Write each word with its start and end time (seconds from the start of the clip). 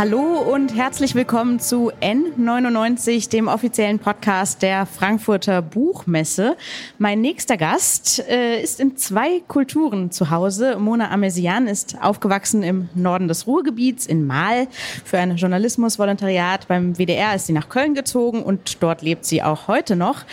Hallo 0.00 0.38
und 0.38 0.74
herzlich 0.74 1.14
willkommen 1.14 1.60
zu 1.60 1.92
N99, 2.00 3.28
dem 3.28 3.48
offiziellen 3.48 3.98
Podcast 3.98 4.62
der 4.62 4.86
Frankfurter 4.86 5.60
Buchmesse. 5.60 6.56
Mein 6.96 7.20
nächster 7.20 7.58
Gast 7.58 8.18
äh, 8.26 8.62
ist 8.62 8.80
in 8.80 8.96
zwei 8.96 9.40
Kulturen 9.46 10.10
zu 10.10 10.30
Hause. 10.30 10.78
Mona 10.78 11.10
Amesian 11.10 11.66
ist 11.66 12.00
aufgewachsen 12.00 12.62
im 12.62 12.88
Norden 12.94 13.28
des 13.28 13.46
Ruhrgebiets 13.46 14.06
in 14.06 14.26
Mahl. 14.26 14.68
Für 15.04 15.18
ein 15.18 15.36
Journalismusvolontariat 15.36 16.66
beim 16.66 16.96
WDR 16.96 17.34
ist 17.34 17.48
sie 17.48 17.52
nach 17.52 17.68
Köln 17.68 17.92
gezogen 17.92 18.42
und 18.42 18.82
dort 18.82 19.02
lebt 19.02 19.26
sie 19.26 19.42
auch 19.42 19.68
heute 19.68 19.96
noch. 19.96 20.24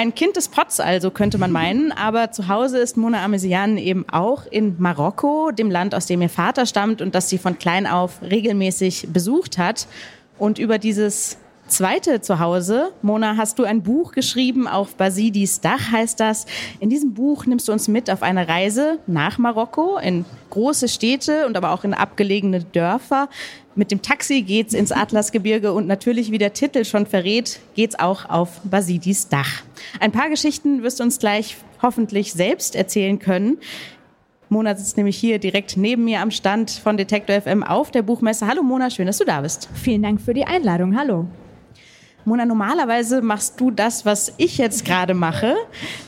Ein 0.00 0.14
Kind 0.14 0.36
des 0.36 0.48
Pots 0.48 0.80
also, 0.80 1.10
könnte 1.10 1.36
man 1.36 1.52
meinen. 1.52 1.92
Aber 1.92 2.32
zu 2.32 2.48
Hause 2.48 2.78
ist 2.78 2.96
Mona 2.96 3.22
Amesian 3.22 3.76
eben 3.76 4.08
auch 4.08 4.46
in 4.46 4.76
Marokko, 4.78 5.50
dem 5.50 5.70
Land, 5.70 5.94
aus 5.94 6.06
dem 6.06 6.22
ihr 6.22 6.30
Vater 6.30 6.64
stammt 6.64 7.02
und 7.02 7.14
das 7.14 7.28
sie 7.28 7.36
von 7.36 7.58
klein 7.58 7.86
auf 7.86 8.22
regelmäßig 8.22 9.08
besucht 9.12 9.58
hat. 9.58 9.86
Und 10.38 10.58
über 10.58 10.78
dieses 10.78 11.36
zweite 11.70 12.20
Zuhause. 12.20 12.92
Mona, 13.02 13.36
hast 13.36 13.58
du 13.58 13.64
ein 13.64 13.82
Buch 13.82 14.12
geschrieben, 14.12 14.68
auf 14.68 14.96
Basidis 14.96 15.60
Dach 15.60 15.92
heißt 15.92 16.20
das. 16.20 16.46
In 16.80 16.90
diesem 16.90 17.14
Buch 17.14 17.46
nimmst 17.46 17.68
du 17.68 17.72
uns 17.72 17.88
mit 17.88 18.10
auf 18.10 18.22
eine 18.22 18.48
Reise 18.48 18.98
nach 19.06 19.38
Marokko, 19.38 19.98
in 19.98 20.24
große 20.50 20.88
Städte 20.88 21.46
und 21.46 21.56
aber 21.56 21.72
auch 21.72 21.84
in 21.84 21.94
abgelegene 21.94 22.62
Dörfer. 22.62 23.28
Mit 23.74 23.90
dem 23.90 24.02
Taxi 24.02 24.42
geht's 24.42 24.74
ins 24.74 24.92
Atlasgebirge 24.92 25.72
und 25.72 25.86
natürlich, 25.86 26.30
wie 26.30 26.38
der 26.38 26.52
Titel 26.52 26.84
schon 26.84 27.06
verrät, 27.06 27.60
geht's 27.74 27.98
auch 27.98 28.28
auf 28.28 28.60
Basidis 28.64 29.28
Dach. 29.28 29.62
Ein 30.00 30.12
paar 30.12 30.28
Geschichten 30.28 30.82
wirst 30.82 31.00
du 31.00 31.04
uns 31.04 31.18
gleich 31.18 31.56
hoffentlich 31.80 32.32
selbst 32.32 32.74
erzählen 32.74 33.18
können. 33.18 33.58
Mona 34.50 34.74
sitzt 34.76 34.96
nämlich 34.96 35.16
hier 35.16 35.38
direkt 35.38 35.76
neben 35.76 36.04
mir 36.04 36.20
am 36.20 36.32
Stand 36.32 36.72
von 36.72 36.96
Detektor 36.96 37.40
FM 37.40 37.62
auf 37.62 37.92
der 37.92 38.02
Buchmesse. 38.02 38.48
Hallo 38.48 38.64
Mona, 38.64 38.90
schön, 38.90 39.06
dass 39.06 39.18
du 39.18 39.24
da 39.24 39.40
bist. 39.40 39.68
Vielen 39.74 40.02
Dank 40.02 40.20
für 40.20 40.34
die 40.34 40.44
Einladung. 40.44 40.98
Hallo. 40.98 41.26
Mona, 42.30 42.46
normalerweise 42.46 43.22
machst 43.22 43.60
du 43.60 43.72
das, 43.72 44.06
was 44.06 44.32
ich 44.36 44.56
jetzt 44.56 44.84
gerade 44.84 45.14
mache. 45.14 45.56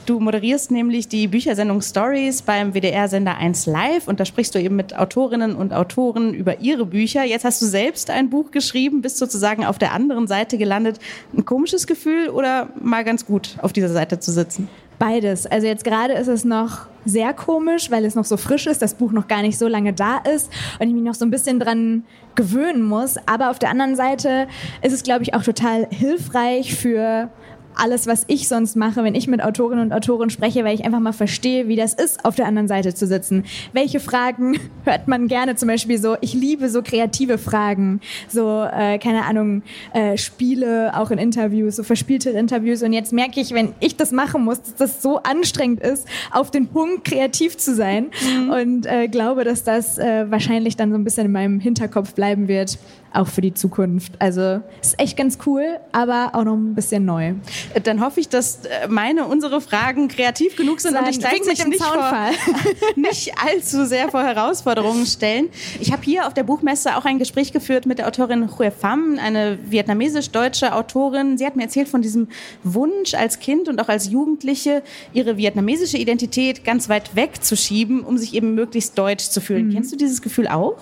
Du 0.07 0.21
moderierst 0.21 0.71
nämlich 0.71 1.09
die 1.09 1.27
Büchersendung 1.27 1.83
Stories 1.83 2.43
beim 2.43 2.75
WDR-Sender 2.75 3.39
1 3.39 3.67
Live 3.67 4.07
und 4.07 4.21
da 4.21 4.25
sprichst 4.25 4.55
du 4.55 4.61
eben 4.61 4.77
mit 4.77 4.97
Autorinnen 4.97 5.57
und 5.57 5.73
Autoren 5.73 6.33
über 6.33 6.61
ihre 6.61 6.87
Bücher. 6.87 7.25
Jetzt 7.25 7.45
hast 7.45 7.61
du 7.61 7.67
selbst 7.67 8.09
ein 8.09 8.31
Buch 8.31 8.53
geschrieben, 8.53 9.03
bist 9.03 9.17
sozusagen 9.17 9.65
auf 9.65 9.79
der 9.79 9.95
anderen 9.95 10.29
Seite 10.29 10.59
gelandet. 10.59 11.01
Ein 11.37 11.45
komisches 11.45 11.89
Gefühl 11.89 12.29
oder 12.29 12.69
mal 12.81 13.03
ganz 13.03 13.27
gut 13.27 13.57
auf 13.61 13.73
dieser 13.73 13.89
Seite 13.89 14.21
zu 14.21 14.31
sitzen? 14.31 14.69
Beides. 15.03 15.47
Also 15.47 15.67
jetzt 15.67 15.83
gerade 15.83 16.13
ist 16.13 16.29
es 16.29 16.45
noch 16.45 16.87
sehr 17.05 17.35
komisch, 17.35 17.91
weil 17.91 18.05
es 18.05 18.15
noch 18.15 18.25
so 18.25 18.37
frisch 18.37 18.69
ist, 18.69 18.83
das 18.83 18.95
Buch 18.95 19.11
noch 19.11 19.27
gar 19.27 19.43
nicht 19.43 19.59
so 19.59 19.67
lange 19.67 19.93
da 19.93 20.19
ist 20.19 20.49
und 20.79 20.87
ich 20.87 20.95
mich 20.95 21.03
noch 21.03 21.17
so 21.17 21.25
ein 21.25 21.31
bisschen 21.33 21.59
dran 21.59 22.05
gewöhnen 22.37 22.85
muss. 22.85 23.17
Aber 23.27 23.51
auf 23.51 23.59
der 23.59 23.71
anderen 23.71 23.97
Seite 23.97 24.47
ist 24.81 24.93
es, 24.93 25.03
glaube 25.03 25.25
ich, 25.25 25.35
auch 25.35 25.43
total 25.43 25.89
hilfreich 25.91 26.77
für 26.77 27.31
alles, 27.77 28.07
was 28.07 28.25
ich 28.29 28.49
sonst 28.49 28.77
mache, 28.77 29.05
wenn 29.05 29.15
ich 29.15 29.29
mit 29.29 29.43
Autorinnen 29.43 29.87
und 29.87 29.93
Autoren 29.93 30.31
spreche, 30.31 30.65
weil 30.65 30.75
ich 30.75 30.85
einfach 30.85 31.01
mal 31.01 31.13
verstehe, 31.13 31.69
wie 31.69 31.77
das 31.77 31.95
ist, 31.95 32.25
auf 32.25 32.35
der 32.35 32.47
anderen 32.47 32.69
Seite 32.69 32.95
zu 32.95 33.07
sitzen. 33.07 33.45
Welche 33.73 34.01
Fragen 34.01 34.59
hört 34.85 35.09
man 35.09 35.29
gerne? 35.29 35.57
Zum 35.57 35.69
Beispiel 35.69 35.99
so, 35.99 36.17
ich 36.21 36.35
liebe 36.35 36.69
so 36.69 36.83
kreative 36.83 37.39
Fragen, 37.39 38.01
so, 38.29 38.63
äh, 38.63 38.99
keine 38.99 39.25
Ahnung, 39.25 39.63
äh, 39.93 40.17
Spiele, 40.17 40.93
auch 40.97 41.11
in 41.11 41.19
Interviews, 41.19 41.77
so 41.77 41.83
verspielte 41.83 42.31
Interviews. 42.31 42.83
Und 42.83 42.93
jetzt 42.93 43.13
merke 43.13 43.41
ich, 43.41 43.53
wenn 43.53 43.75
ich 43.81 43.97
das 43.97 44.13
machen 44.13 44.45
muss, 44.45 44.63
dass 44.63 44.75
das 44.77 45.03
so 45.03 45.19
anstrengend 45.19 45.81
ist, 45.81 46.07
auf 46.31 46.51
den 46.51 46.69
Punkt 46.69 47.05
kreativ 47.05 47.57
zu 47.57 47.75
sein. 47.75 48.11
Mhm. 48.23 48.51
Und 48.51 48.87
äh, 48.87 49.09
glaube, 49.09 49.45
dass 49.45 49.65
das 49.65 49.99
äh, 49.99 50.31
wahrscheinlich 50.31 50.77
dann 50.77 50.91
so 50.91 50.97
ein 50.97 51.05
bisschen 51.05 51.27
in 51.27 51.33
meinem 51.33 51.61
Hinterkopf 51.61 52.15
bleiben 52.15 52.49
wird, 52.49 52.79
auch 53.13 53.29
für 53.29 53.41
die 53.41 53.55
Zukunft. 53.55 54.13
Also 54.19 54.61
ist 54.81 54.99
echt 54.99 55.17
ganz 55.17 55.39
cool, 55.47 55.79
aber 55.93 56.31
auch 56.33 56.45
noch 56.45 56.55
ein 56.55 56.75
bisschen 56.75 57.05
neu. 57.05 57.35
Dann 57.85 58.01
hoffe 58.05 58.21
ich, 58.21 58.29
dass 58.29 58.65
äh, 58.65 58.89
meine, 58.89 59.27
unsere 59.27 59.61
Fragen 59.61 60.09
kreativ 60.09 60.57
genug 60.57 60.81
sind 60.81 60.93
Sagen, 60.93 61.07
und 61.07 61.11
ich 61.11 61.19
gleichzeitig 61.19 61.67
nicht, 61.67 61.83
vor, 61.83 62.31
nicht 62.97 63.33
allzu 63.39 63.87
sehr 63.87 64.09
vor 64.11 64.23
Herausforderungen 64.23 65.07
stellen. 65.07 65.49
Ich 65.81 65.93
habe 65.93 66.03
hier 66.03 66.27
auf 66.27 66.35
der 66.35 66.43
Buchmesse 66.43 66.97
auch 66.97 67.05
ein 67.05 67.19
Gespräch 67.19 67.53
geführt 67.53 67.87
mit 67.87 67.99
der 67.99 68.09
Autorin 68.09 68.59
Hue 68.59 68.71
Pham, 68.71 69.19
eine 69.19 69.59
vietnamesisch-deutsche 69.71 70.75
Autorin. 70.75 71.39
Sie 71.39 71.47
hat 71.47 71.57
mir 71.57 71.65
erzählt 71.65 71.89
von 71.89 72.03
diesem 72.03 72.29
Wunsch 72.63 73.15
als 73.15 73.39
Kind 73.39 73.69
und 73.69 73.81
auch 73.81 73.89
als 73.89 74.11
Jugendliche, 74.11 74.83
ihre 75.13 75.37
vietnamesische 75.37 75.97
Identität 75.97 76.65
ganz 76.65 76.89
weit 76.89 77.15
wegzuschieben, 77.17 78.01
um 78.01 78.19
sich 78.19 78.35
eben 78.35 78.55
möglichst 78.55 78.97
deutsch 78.99 79.29
zu 79.29 79.41
fühlen. 79.41 79.69
Mhm. 79.69 79.75
Kennst 79.75 79.93
du 79.93 79.97
dieses 79.97 80.23
Gefühl 80.23 80.49
auch? 80.49 80.77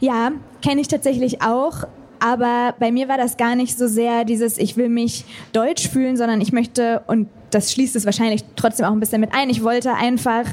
Ja, 0.00 0.32
kenne 0.62 0.80
ich 0.80 0.88
tatsächlich 0.88 1.42
auch. 1.42 1.84
Aber 2.20 2.74
bei 2.78 2.90
mir 2.90 3.08
war 3.08 3.16
das 3.16 3.36
gar 3.36 3.54
nicht 3.54 3.76
so 3.76 3.86
sehr 3.86 4.24
dieses, 4.24 4.58
ich 4.58 4.76
will 4.76 4.88
mich 4.88 5.24
deutsch 5.52 5.88
fühlen, 5.88 6.16
sondern 6.16 6.40
ich 6.40 6.52
möchte, 6.52 7.02
und 7.06 7.28
das 7.50 7.72
schließt 7.72 7.96
es 7.96 8.04
wahrscheinlich 8.04 8.44
trotzdem 8.56 8.86
auch 8.86 8.92
ein 8.92 9.00
bisschen 9.00 9.20
mit 9.20 9.32
ein, 9.32 9.50
ich 9.50 9.62
wollte 9.62 9.94
einfach 9.94 10.44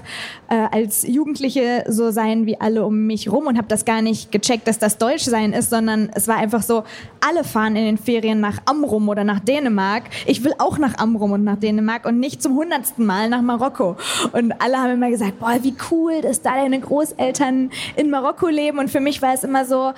äh, 0.49 0.67
als 0.71 1.05
Jugendliche 1.07 1.83
so 1.87 2.11
sein 2.11 2.45
wie 2.45 2.59
alle 2.59 2.85
um 2.85 3.05
mich 3.05 3.31
rum 3.31 3.47
und 3.47 3.57
habe 3.57 3.67
das 3.67 3.85
gar 3.85 4.01
nicht 4.01 4.31
gecheckt, 4.31 4.67
dass 4.67 4.79
das 4.79 4.97
Deutschsein 4.97 5.53
ist, 5.53 5.69
sondern 5.69 6.09
es 6.13 6.27
war 6.27 6.37
einfach 6.37 6.63
so, 6.63 6.83
alle 7.19 7.43
fahren 7.43 7.75
in 7.75 7.85
den 7.85 7.97
Ferien 7.97 8.39
nach 8.39 8.59
Amrum 8.65 9.09
oder 9.09 9.23
nach 9.23 9.39
Dänemark. 9.39 10.03
Ich 10.25 10.43
will 10.43 10.53
auch 10.57 10.77
nach 10.77 10.97
Amrum 10.97 11.31
und 11.31 11.43
nach 11.43 11.57
Dänemark 11.57 12.05
und 12.05 12.19
nicht 12.19 12.41
zum 12.41 12.55
hundertsten 12.55 13.05
Mal 13.05 13.29
nach 13.29 13.41
Marokko. 13.41 13.97
Und 14.31 14.53
alle 14.61 14.77
haben 14.77 14.91
immer 14.91 15.09
gesagt, 15.09 15.39
boah, 15.39 15.57
wie 15.61 15.75
cool, 15.91 16.21
dass 16.21 16.41
da 16.41 16.55
deine 16.55 16.79
Großeltern 16.79 17.71
in 17.95 18.09
Marokko 18.09 18.47
leben. 18.47 18.79
Und 18.79 18.89
für 18.89 18.99
mich 18.99 19.21
war 19.21 19.33
es 19.33 19.43
immer 19.43 19.65
so, 19.65 19.93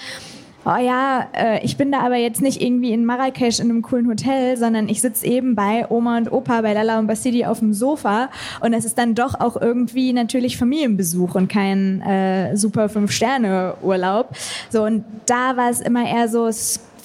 oh 0.67 0.77
ja, 0.77 1.27
äh, 1.33 1.63
ich 1.63 1.77
bin 1.77 1.91
da 1.91 2.01
aber 2.01 2.17
jetzt 2.17 2.41
nicht 2.41 2.61
irgendwie 2.61 2.91
in 2.91 3.05
Marrakesch 3.05 3.59
in 3.59 3.69
einem 3.69 3.81
coolen 3.81 4.07
Hotel, 4.07 4.57
sondern 4.57 4.89
ich 4.89 5.01
sitze 5.01 5.25
eben 5.25 5.55
bei 5.55 5.85
Oma 5.89 6.17
und 6.17 6.31
Opa, 6.31 6.61
bei 6.61 6.73
Lala 6.73 6.99
und 6.99 7.07
Basidi 7.07 7.45
auf 7.45 7.59
dem 7.59 7.73
Sofa 7.73 8.29
und 8.59 8.73
es 8.73 8.83
ist 8.83 8.97
dann 8.97 9.15
doch 9.15 9.39
auch 9.39 9.55
irgendwie 9.55 10.11
natürlich 10.11 10.57
Familienbesuch 10.57 11.35
und 11.35 11.47
kein 11.47 12.01
äh, 12.01 12.57
super 12.57 12.89
Fünf-Sterne-Urlaub. 12.89 14.35
So, 14.69 14.83
und 14.83 15.05
da 15.25 15.55
war 15.55 15.69
es 15.69 15.79
immer 15.79 16.05
eher 16.05 16.27
so, 16.27 16.49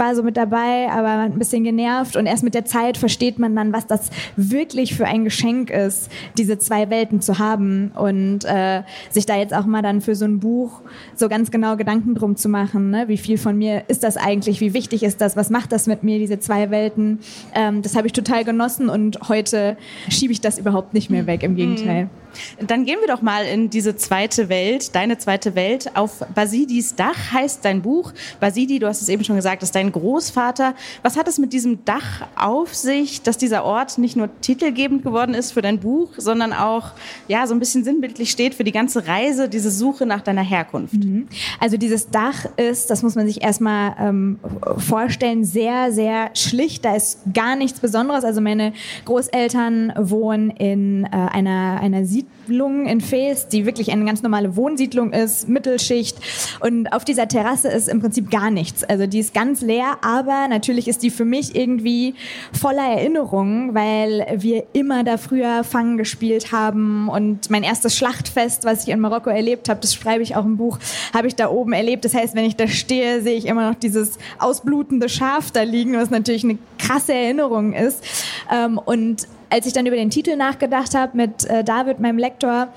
war 0.03 0.17
so 0.17 0.23
mit 0.25 0.37
dabei, 0.37 0.89
aber 0.91 1.21
ein 1.21 1.39
bisschen 1.39 1.63
genervt. 1.63 2.17
Und 2.17 2.27
erst 2.27 2.43
mit 2.43 2.55
der 2.55 2.65
Zeit 2.65 2.97
versteht 2.97 3.39
man 3.39 3.55
dann, 3.55 3.73
was 3.73 3.87
das 3.87 4.11
wirklich 4.37 4.95
für 4.95 5.07
ein 5.07 5.23
Geschenk 5.25 5.71
ist, 5.71 6.11
diese 6.37 6.59
zwei 6.59 6.91
Welten 6.91 7.21
zu 7.21 7.39
haben 7.39 7.93
und 7.95 8.45
äh, 8.45 8.83
sich 9.11 9.27
da 9.27 9.37
jetzt 9.37 9.55
auch 9.55 9.65
mal 9.65 9.83
dann 9.83 10.01
für 10.01 10.17
so 10.17 10.25
ein 10.25 10.41
Buch 10.41 10.81
so 11.15 11.29
ganz 11.29 11.51
genau 11.53 11.77
Gedanken 11.77 12.17
drum 12.17 12.35
zu 12.37 12.49
machen. 12.49 12.91
Ne? 12.91 13.07
Wie 13.07 13.17
viel 13.17 13.39
von 13.39 13.57
mir 13.57 13.85
ist 13.87 14.03
das 14.03 14.17
eigentlich? 14.17 14.61
Wie 14.61 14.75
wichtig 14.75 15.05
ist 15.05 15.21
das? 15.21 15.37
Was 15.37 15.51
macht 15.51 15.71
das 15.71 15.87
mit 15.87 16.03
mir, 16.03 16.19
diese 16.19 16.41
zwei 16.41 16.71
Welten? 16.71 17.21
Ähm, 17.55 17.83
das 17.83 17.95
habe 17.95 18.09
ich 18.09 18.13
total 18.13 18.45
genossen 18.45 18.89
und 18.89 19.29
heute 19.29 19.77
schiebe 20.09 20.33
ich 20.33 20.41
das 20.41 20.59
überhaupt 20.59 20.95
nicht 20.95 21.11
mehr 21.11 21.27
weg. 21.27 21.45
Im 21.45 21.55
Gegenteil. 21.55 22.05
Mhm. 22.05 22.22
Dann 22.67 22.85
gehen 22.85 22.99
wir 23.01 23.09
doch 23.09 23.23
mal 23.23 23.45
in 23.45 23.71
diese 23.71 23.97
zweite 23.97 24.49
Welt, 24.49 24.95
deine 24.95 25.19
zweite 25.19 25.55
Welt. 25.55 25.91
Auf 25.95 26.25
Basidis 26.35 26.95
Dach 26.95 27.33
heißt 27.33 27.65
dein 27.65 27.83
Buch. 27.83 28.13
Basidi, 28.41 28.79
du 28.79 28.87
hast 28.87 29.03
es 29.03 29.09
eben 29.09 29.25
schon 29.25 29.37
gesagt, 29.37 29.63
ist 29.63 29.75
dein 29.75 29.93
Großvater. 29.93 30.75
Was 31.03 31.17
hat 31.17 31.29
es 31.29 31.39
mit 31.39 31.53
diesem 31.53 31.85
Dach 31.85 32.27
auf 32.37 32.75
sich, 32.75 33.23
dass 33.23 33.39
dieser 33.39 33.65
Ort 33.65 33.99
nicht 33.99 34.17
nur 34.17 34.29
titelgebend 34.41 35.03
geworden 35.03 35.35
ist 35.35 35.53
für 35.53 35.63
dein 35.63 35.81
Buch, 35.81 36.11
sondern 36.17 36.53
auch 36.53 36.93
ja 37.29 37.47
so 37.47 37.55
ein 37.55 37.61
bisschen 37.61 37.85
sinnbildlich 37.85 38.31
steht 38.31 38.55
für 38.55 38.65
die 38.65 38.73
ganze 38.73 39.07
Reise, 39.07 39.49
diese 39.49 39.71
Suche 39.71 40.07
nach 40.07 40.21
deiner 40.21 40.43
Herkunft? 40.43 40.95
Mhm. 40.95 41.29
Also 41.61 41.77
dieses 41.77 42.11
Dach 42.11 42.47
ist, 42.57 42.91
das 42.91 43.03
muss 43.03 43.15
man 43.15 43.27
sich 43.27 43.43
erstmal 43.43 43.95
ähm, 43.99 44.39
vorstellen, 44.79 45.45
sehr, 45.45 45.93
sehr 45.93 46.31
schlicht. 46.35 46.85
Da 46.85 46.97
ist 46.97 47.21
gar 47.33 47.57
nichts 47.57 47.81
Besonderes. 47.81 48.25
Also 48.25 48.41
meine 48.41 48.73
Großeltern 49.05 49.93
wohnen 49.97 50.51
in 50.51 51.05
äh, 51.05 51.09
einer, 51.11 51.81
einer 51.81 52.05
Siedlung 52.05 52.22
Siedlung 52.47 52.87
in 52.87 53.01
Fees, 53.01 53.49
die 53.49 53.67
wirklich 53.67 53.93
eine 53.93 54.05
ganz 54.05 54.23
normale 54.23 54.57
Wohnsiedlung 54.57 55.13
ist, 55.13 55.49
Mittelschicht. 55.49 56.17
Und 56.61 56.93
auf 56.93 57.05
dieser 57.05 57.29
Terrasse 57.29 57.69
ist 57.69 57.89
im 57.89 58.01
Prinzip 58.01 58.31
gar 58.31 58.51
nichts. 58.51 58.85
Also 58.85 59.07
die 59.07 59.21
ist 59.21 59.33
ganz 59.33 59.61
leer, 59.61 59.99
aber 60.03 60.49
natürlich 60.49 60.89
ist 60.89 61.03
die 61.03 61.11
für 61.11 61.25
mich 61.25 61.55
irgendwie 61.55 62.15
voller 62.53 62.83
Erinnerungen, 62.83 63.75
weil 63.75 64.27
wir 64.39 64.65
immer 64.73 65.05
da 65.05 65.17
früher 65.17 65.65
Fangen 65.65 65.99
gespielt 65.99 66.53
haben 66.53 67.09
und 67.09 67.51
mein 67.51 67.63
erstes 67.63 67.97
Schlachtfest, 67.97 68.65
was 68.65 68.87
ich 68.87 68.93
in 68.93 69.01
Marokko 69.01 69.31
erlebt 69.31 69.69
habe, 69.69 69.81
das 69.81 69.95
schreibe 69.95 70.23
ich 70.23 70.37
auch 70.37 70.45
im 70.45 70.57
Buch, 70.57 70.79
habe 71.15 71.29
ich 71.29 71.37
da 71.37 71.49
oben 71.49 71.73
erlebt. 71.73 72.05
Das 72.05 72.15
heißt, 72.15 72.35
wenn 72.35 72.45
ich 72.45 72.57
da 72.57 72.67
stehe, 72.67 73.23
sehe 73.23 73.37
ich 73.37 73.47
immer 73.47 73.71
noch 73.71 73.79
dieses 73.79 74.19
ausblutende 74.39 75.09
Schaf 75.09 75.51
da 75.51 75.63
liegen, 75.63 75.95
was 75.95 76.11
natürlich 76.11 76.45
eine 76.45 76.59
krasse 76.79 77.15
Erinnerung 77.15 77.73
ist. 77.73 78.03
Ähm, 78.51 78.79
und 78.79 79.27
als 79.53 79.67
ich 79.67 79.75
dann 79.75 79.87
über 79.87 79.97
den 79.97 80.11
Titel 80.11 80.37
nachgedacht 80.37 80.95
habe 80.95 81.17
mit 81.17 81.45
äh, 81.45 81.63
David, 81.63 82.01
meinem 82.01 82.17
Lektor, 82.17 82.69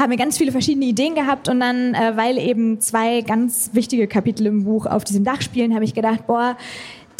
haben 0.00 0.10
wir 0.10 0.16
ganz 0.16 0.38
viele 0.38 0.50
verschiedene 0.50 0.86
Ideen 0.86 1.14
gehabt 1.14 1.48
und 1.48 1.60
dann, 1.60 1.94
äh, 1.94 2.16
weil 2.16 2.38
eben 2.38 2.80
zwei 2.80 3.20
ganz 3.20 3.70
wichtige 3.74 4.06
Kapitel 4.06 4.46
im 4.46 4.64
Buch 4.64 4.86
auf 4.86 5.04
diesem 5.04 5.24
Dach 5.24 5.42
spielen, 5.42 5.74
habe 5.74 5.84
ich 5.84 5.94
gedacht, 5.94 6.26
boah, 6.26 6.56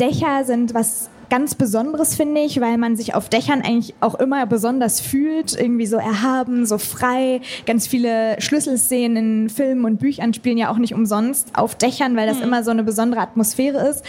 Dächer 0.00 0.44
sind 0.44 0.72
was 0.72 1.10
ganz 1.31 1.55
Besonderes, 1.55 2.14
finde 2.14 2.40
ich, 2.43 2.61
weil 2.61 2.78
man 2.78 2.96
sich 2.96 3.14
auf 3.14 3.28
Dächern 3.28 3.62
eigentlich 3.62 3.94
auch 4.00 4.14
immer 4.17 4.46
besonders 4.46 5.00
fühlt, 5.00 5.58
irgendwie 5.58 5.87
so 5.87 5.96
erhaben, 5.96 6.67
so 6.67 6.78
frei. 6.78 7.40
Ganz 7.67 7.87
viele 7.87 8.40
Schlüsselszenen 8.40 9.17
in 9.17 9.49
Filmen 9.49 9.84
und 9.84 9.99
Büchern 9.99 10.34
spielen 10.34 10.58
ja 10.58 10.70
auch 10.70 10.78
nicht 10.78 10.94
umsonst 10.94 11.50
auf 11.55 11.75
Dächern, 11.75 12.17
weil 12.17 12.26
das 12.26 12.38
mhm. 12.38 12.44
immer 12.44 12.64
so 12.64 12.70
eine 12.70 12.84
besondere 12.84 13.20
Atmosphäre 13.20 13.88
ist. 13.88 14.05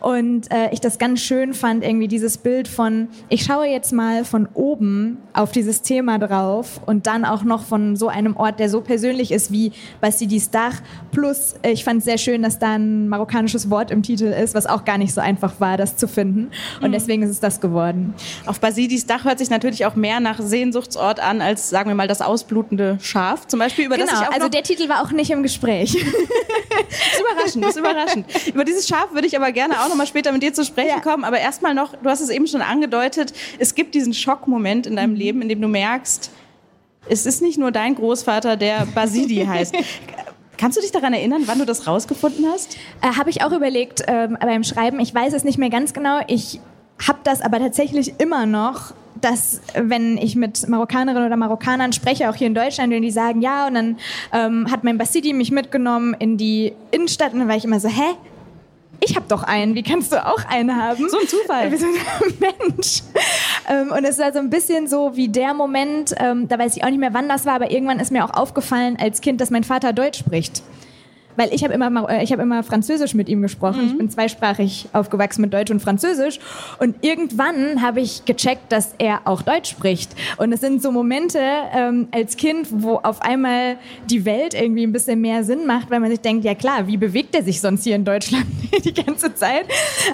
Und 0.00 0.50
äh, 0.52 0.70
ich 0.72 0.80
das 0.80 0.98
ganz 0.98 1.20
schön 1.20 1.54
fand, 1.54 1.84
irgendwie 1.84 2.08
dieses 2.08 2.38
Bild 2.38 2.68
von, 2.68 3.08
ich 3.28 3.44
schaue 3.44 3.66
jetzt 3.66 3.92
mal 3.92 4.24
von 4.24 4.48
oben 4.54 5.18
auf 5.32 5.52
dieses 5.52 5.82
Thema 5.82 6.18
drauf 6.18 6.80
und 6.86 7.06
dann 7.06 7.24
auch 7.24 7.44
noch 7.44 7.64
von 7.64 7.96
so 7.96 8.08
einem 8.08 8.36
Ort, 8.36 8.60
der 8.60 8.68
so 8.68 8.80
persönlich 8.80 9.32
ist 9.32 9.52
wie 9.52 9.72
Basidis 10.00 10.50
Dach. 10.50 10.80
Plus, 11.10 11.54
äh, 11.62 11.70
ich 11.70 11.84
fand 11.84 11.98
es 11.98 12.04
sehr 12.04 12.18
schön, 12.18 12.42
dass 12.42 12.58
da 12.58 12.72
ein 12.74 13.08
marokkanisches 13.08 13.70
Wort 13.70 13.90
im 13.90 14.02
Titel 14.02 14.26
ist, 14.26 14.54
was 14.54 14.66
auch 14.66 14.84
gar 14.84 14.98
nicht 14.98 15.14
so 15.14 15.20
einfach 15.20 15.60
war, 15.60 15.76
das 15.76 15.96
zu 15.96 16.08
finden. 16.08 16.50
Und 16.80 16.88
mhm. 16.88 16.92
deswegen 16.92 17.22
ist 17.22 17.30
es 17.30 17.40
das 17.40 17.60
geworden. 17.60 18.14
Auf 18.46 18.60
Basidis 18.60 19.06
Dach 19.06 19.24
hört 19.24 19.38
sich 19.38 19.50
natürlich 19.50 19.86
auch 19.86 19.94
mehr 19.94 20.20
nach 20.20 20.40
Sehnsuchtsort 20.40 21.20
an, 21.20 21.40
als 21.40 21.70
sagen 21.70 21.90
wir 21.90 21.94
mal 21.94 22.08
das 22.08 22.20
ausblutende 22.20 22.98
Schaf. 23.00 23.46
Zum 23.46 23.58
Beispiel 23.58 23.86
über 23.86 23.96
genau, 23.96 24.10
das 24.10 24.20
ich 24.20 24.28
auch 24.28 24.32
also 24.32 24.48
der 24.48 24.62
Titel 24.62 24.88
war 24.88 25.02
auch 25.02 25.10
nicht 25.10 25.30
im 25.30 25.42
Gespräch. 25.42 25.92
das 25.92 26.02
ist 27.12 27.20
überraschend, 27.20 27.64
ist 27.66 27.76
überraschend. 27.76 28.26
Über 28.46 28.64
dieses 28.64 28.86
Schaf 28.88 29.12
würde 29.12 29.26
ich 29.26 29.36
aber 29.36 29.52
gerne 29.52 29.80
auch 29.80 29.88
nochmal 29.88 30.06
später 30.06 30.32
mit 30.32 30.42
dir 30.42 30.52
zu 30.52 30.64
sprechen 30.64 30.96
ja. 30.96 31.00
kommen. 31.00 31.24
Aber 31.24 31.38
erstmal 31.38 31.74
noch, 31.74 31.94
du 31.96 32.08
hast 32.08 32.20
es 32.20 32.30
eben 32.30 32.46
schon 32.46 32.62
angedeutet, 32.62 33.32
es 33.58 33.74
gibt 33.74 33.94
diesen 33.94 34.14
Schockmoment 34.14 34.86
in 34.86 34.96
deinem 34.96 35.12
mhm. 35.12 35.16
Leben, 35.16 35.42
in 35.42 35.48
dem 35.48 35.60
du 35.60 35.68
merkst, 35.68 36.30
es 37.08 37.26
ist 37.26 37.42
nicht 37.42 37.58
nur 37.58 37.72
dein 37.72 37.94
Großvater, 37.94 38.56
der 38.56 38.86
Basidi 38.94 39.44
heißt. 39.46 39.74
Kannst 40.58 40.76
du 40.76 40.82
dich 40.82 40.92
daran 40.92 41.12
erinnern, 41.12 41.42
wann 41.46 41.58
du 41.58 41.64
das 41.64 41.86
rausgefunden 41.86 42.46
hast? 42.52 42.76
Äh, 43.00 43.16
habe 43.18 43.30
ich 43.30 43.42
auch 43.42 43.52
überlegt 43.52 44.02
ähm, 44.06 44.36
beim 44.40 44.64
Schreiben. 44.64 45.00
Ich 45.00 45.14
weiß 45.14 45.32
es 45.32 45.44
nicht 45.44 45.58
mehr 45.58 45.70
ganz 45.70 45.92
genau. 45.92 46.20
Ich 46.28 46.60
habe 47.06 47.18
das 47.24 47.40
aber 47.40 47.58
tatsächlich 47.58 48.14
immer 48.18 48.46
noch, 48.46 48.94
dass 49.20 49.60
wenn 49.74 50.18
ich 50.18 50.36
mit 50.36 50.68
Marokkanerinnen 50.68 51.26
oder 51.26 51.36
Marokkanern 51.36 51.92
spreche, 51.92 52.28
auch 52.28 52.34
hier 52.34 52.46
in 52.46 52.54
Deutschland, 52.54 52.92
und 52.92 53.02
die 53.02 53.10
sagen 53.10 53.40
ja, 53.40 53.66
und 53.66 53.74
dann 53.74 53.96
ähm, 54.32 54.70
hat 54.70 54.84
mein 54.84 54.98
Basidi 54.98 55.32
mich 55.32 55.50
mitgenommen 55.50 56.14
in 56.18 56.36
die 56.36 56.72
Innenstadt 56.90 57.32
und 57.32 57.40
dann 57.40 57.48
war 57.48 57.56
ich 57.56 57.64
immer 57.64 57.80
so, 57.80 57.88
hä? 57.88 58.16
Ich 59.04 59.16
habe 59.16 59.26
doch 59.28 59.42
einen, 59.42 59.74
wie 59.74 59.82
kannst 59.82 60.12
du 60.12 60.24
auch 60.24 60.44
einen 60.48 60.76
haben? 60.76 61.08
So 61.08 61.18
ein 61.18 61.28
Zufall. 61.28 61.72
Wie 61.72 61.76
so 61.76 61.86
ein 61.86 61.94
Mensch. 62.38 63.02
Ähm, 63.68 63.90
und 63.90 64.04
es 64.04 64.18
war 64.18 64.32
so 64.32 64.38
ein 64.38 64.50
bisschen 64.50 64.86
so 64.86 65.16
wie 65.16 65.28
der 65.28 65.54
Moment, 65.54 66.14
ähm, 66.18 66.48
da 66.48 66.58
weiß 66.58 66.76
ich 66.76 66.84
auch 66.84 66.88
nicht 66.88 66.98
mehr, 66.98 67.14
wann 67.14 67.28
das 67.28 67.46
war, 67.46 67.54
aber 67.54 67.70
irgendwann 67.70 68.00
ist 68.00 68.12
mir 68.12 68.24
auch 68.24 68.34
aufgefallen 68.34 68.96
als 69.00 69.20
Kind, 69.20 69.40
dass 69.40 69.50
mein 69.50 69.64
Vater 69.64 69.92
Deutsch 69.92 70.18
spricht 70.18 70.62
weil 71.36 71.52
ich 71.52 71.64
habe 71.64 71.74
immer, 71.74 72.08
äh, 72.08 72.22
ich 72.22 72.32
habe 72.32 72.42
immer 72.42 72.62
Französisch 72.62 73.14
mit 73.14 73.28
ihm 73.28 73.42
gesprochen. 73.42 73.82
Mhm. 73.82 73.88
Ich 73.88 73.98
bin 73.98 74.10
zweisprachig 74.10 74.88
aufgewachsen 74.92 75.42
mit 75.42 75.52
Deutsch 75.52 75.70
und 75.70 75.80
Französisch. 75.80 76.38
Und 76.78 76.96
irgendwann 77.02 77.82
habe 77.82 78.00
ich 78.00 78.24
gecheckt, 78.24 78.70
dass 78.72 78.94
er 78.98 79.22
auch 79.24 79.42
Deutsch 79.42 79.70
spricht. 79.70 80.14
Und 80.36 80.52
es 80.52 80.60
sind 80.60 80.82
so 80.82 80.92
Momente 80.92 81.40
ähm, 81.74 82.08
als 82.10 82.36
Kind, 82.36 82.68
wo 82.70 82.96
auf 82.96 83.22
einmal 83.22 83.76
die 84.10 84.24
Welt 84.24 84.54
irgendwie 84.54 84.84
ein 84.84 84.92
bisschen 84.92 85.20
mehr 85.20 85.44
Sinn 85.44 85.66
macht, 85.66 85.90
weil 85.90 86.00
man 86.00 86.10
sich 86.10 86.20
denkt, 86.20 86.44
ja 86.44 86.54
klar, 86.54 86.86
wie 86.86 86.96
bewegt 86.96 87.34
er 87.34 87.42
sich 87.42 87.60
sonst 87.60 87.84
hier 87.84 87.96
in 87.96 88.04
Deutschland 88.04 88.46
die 88.84 88.94
ganze 88.94 89.34
Zeit? 89.34 89.66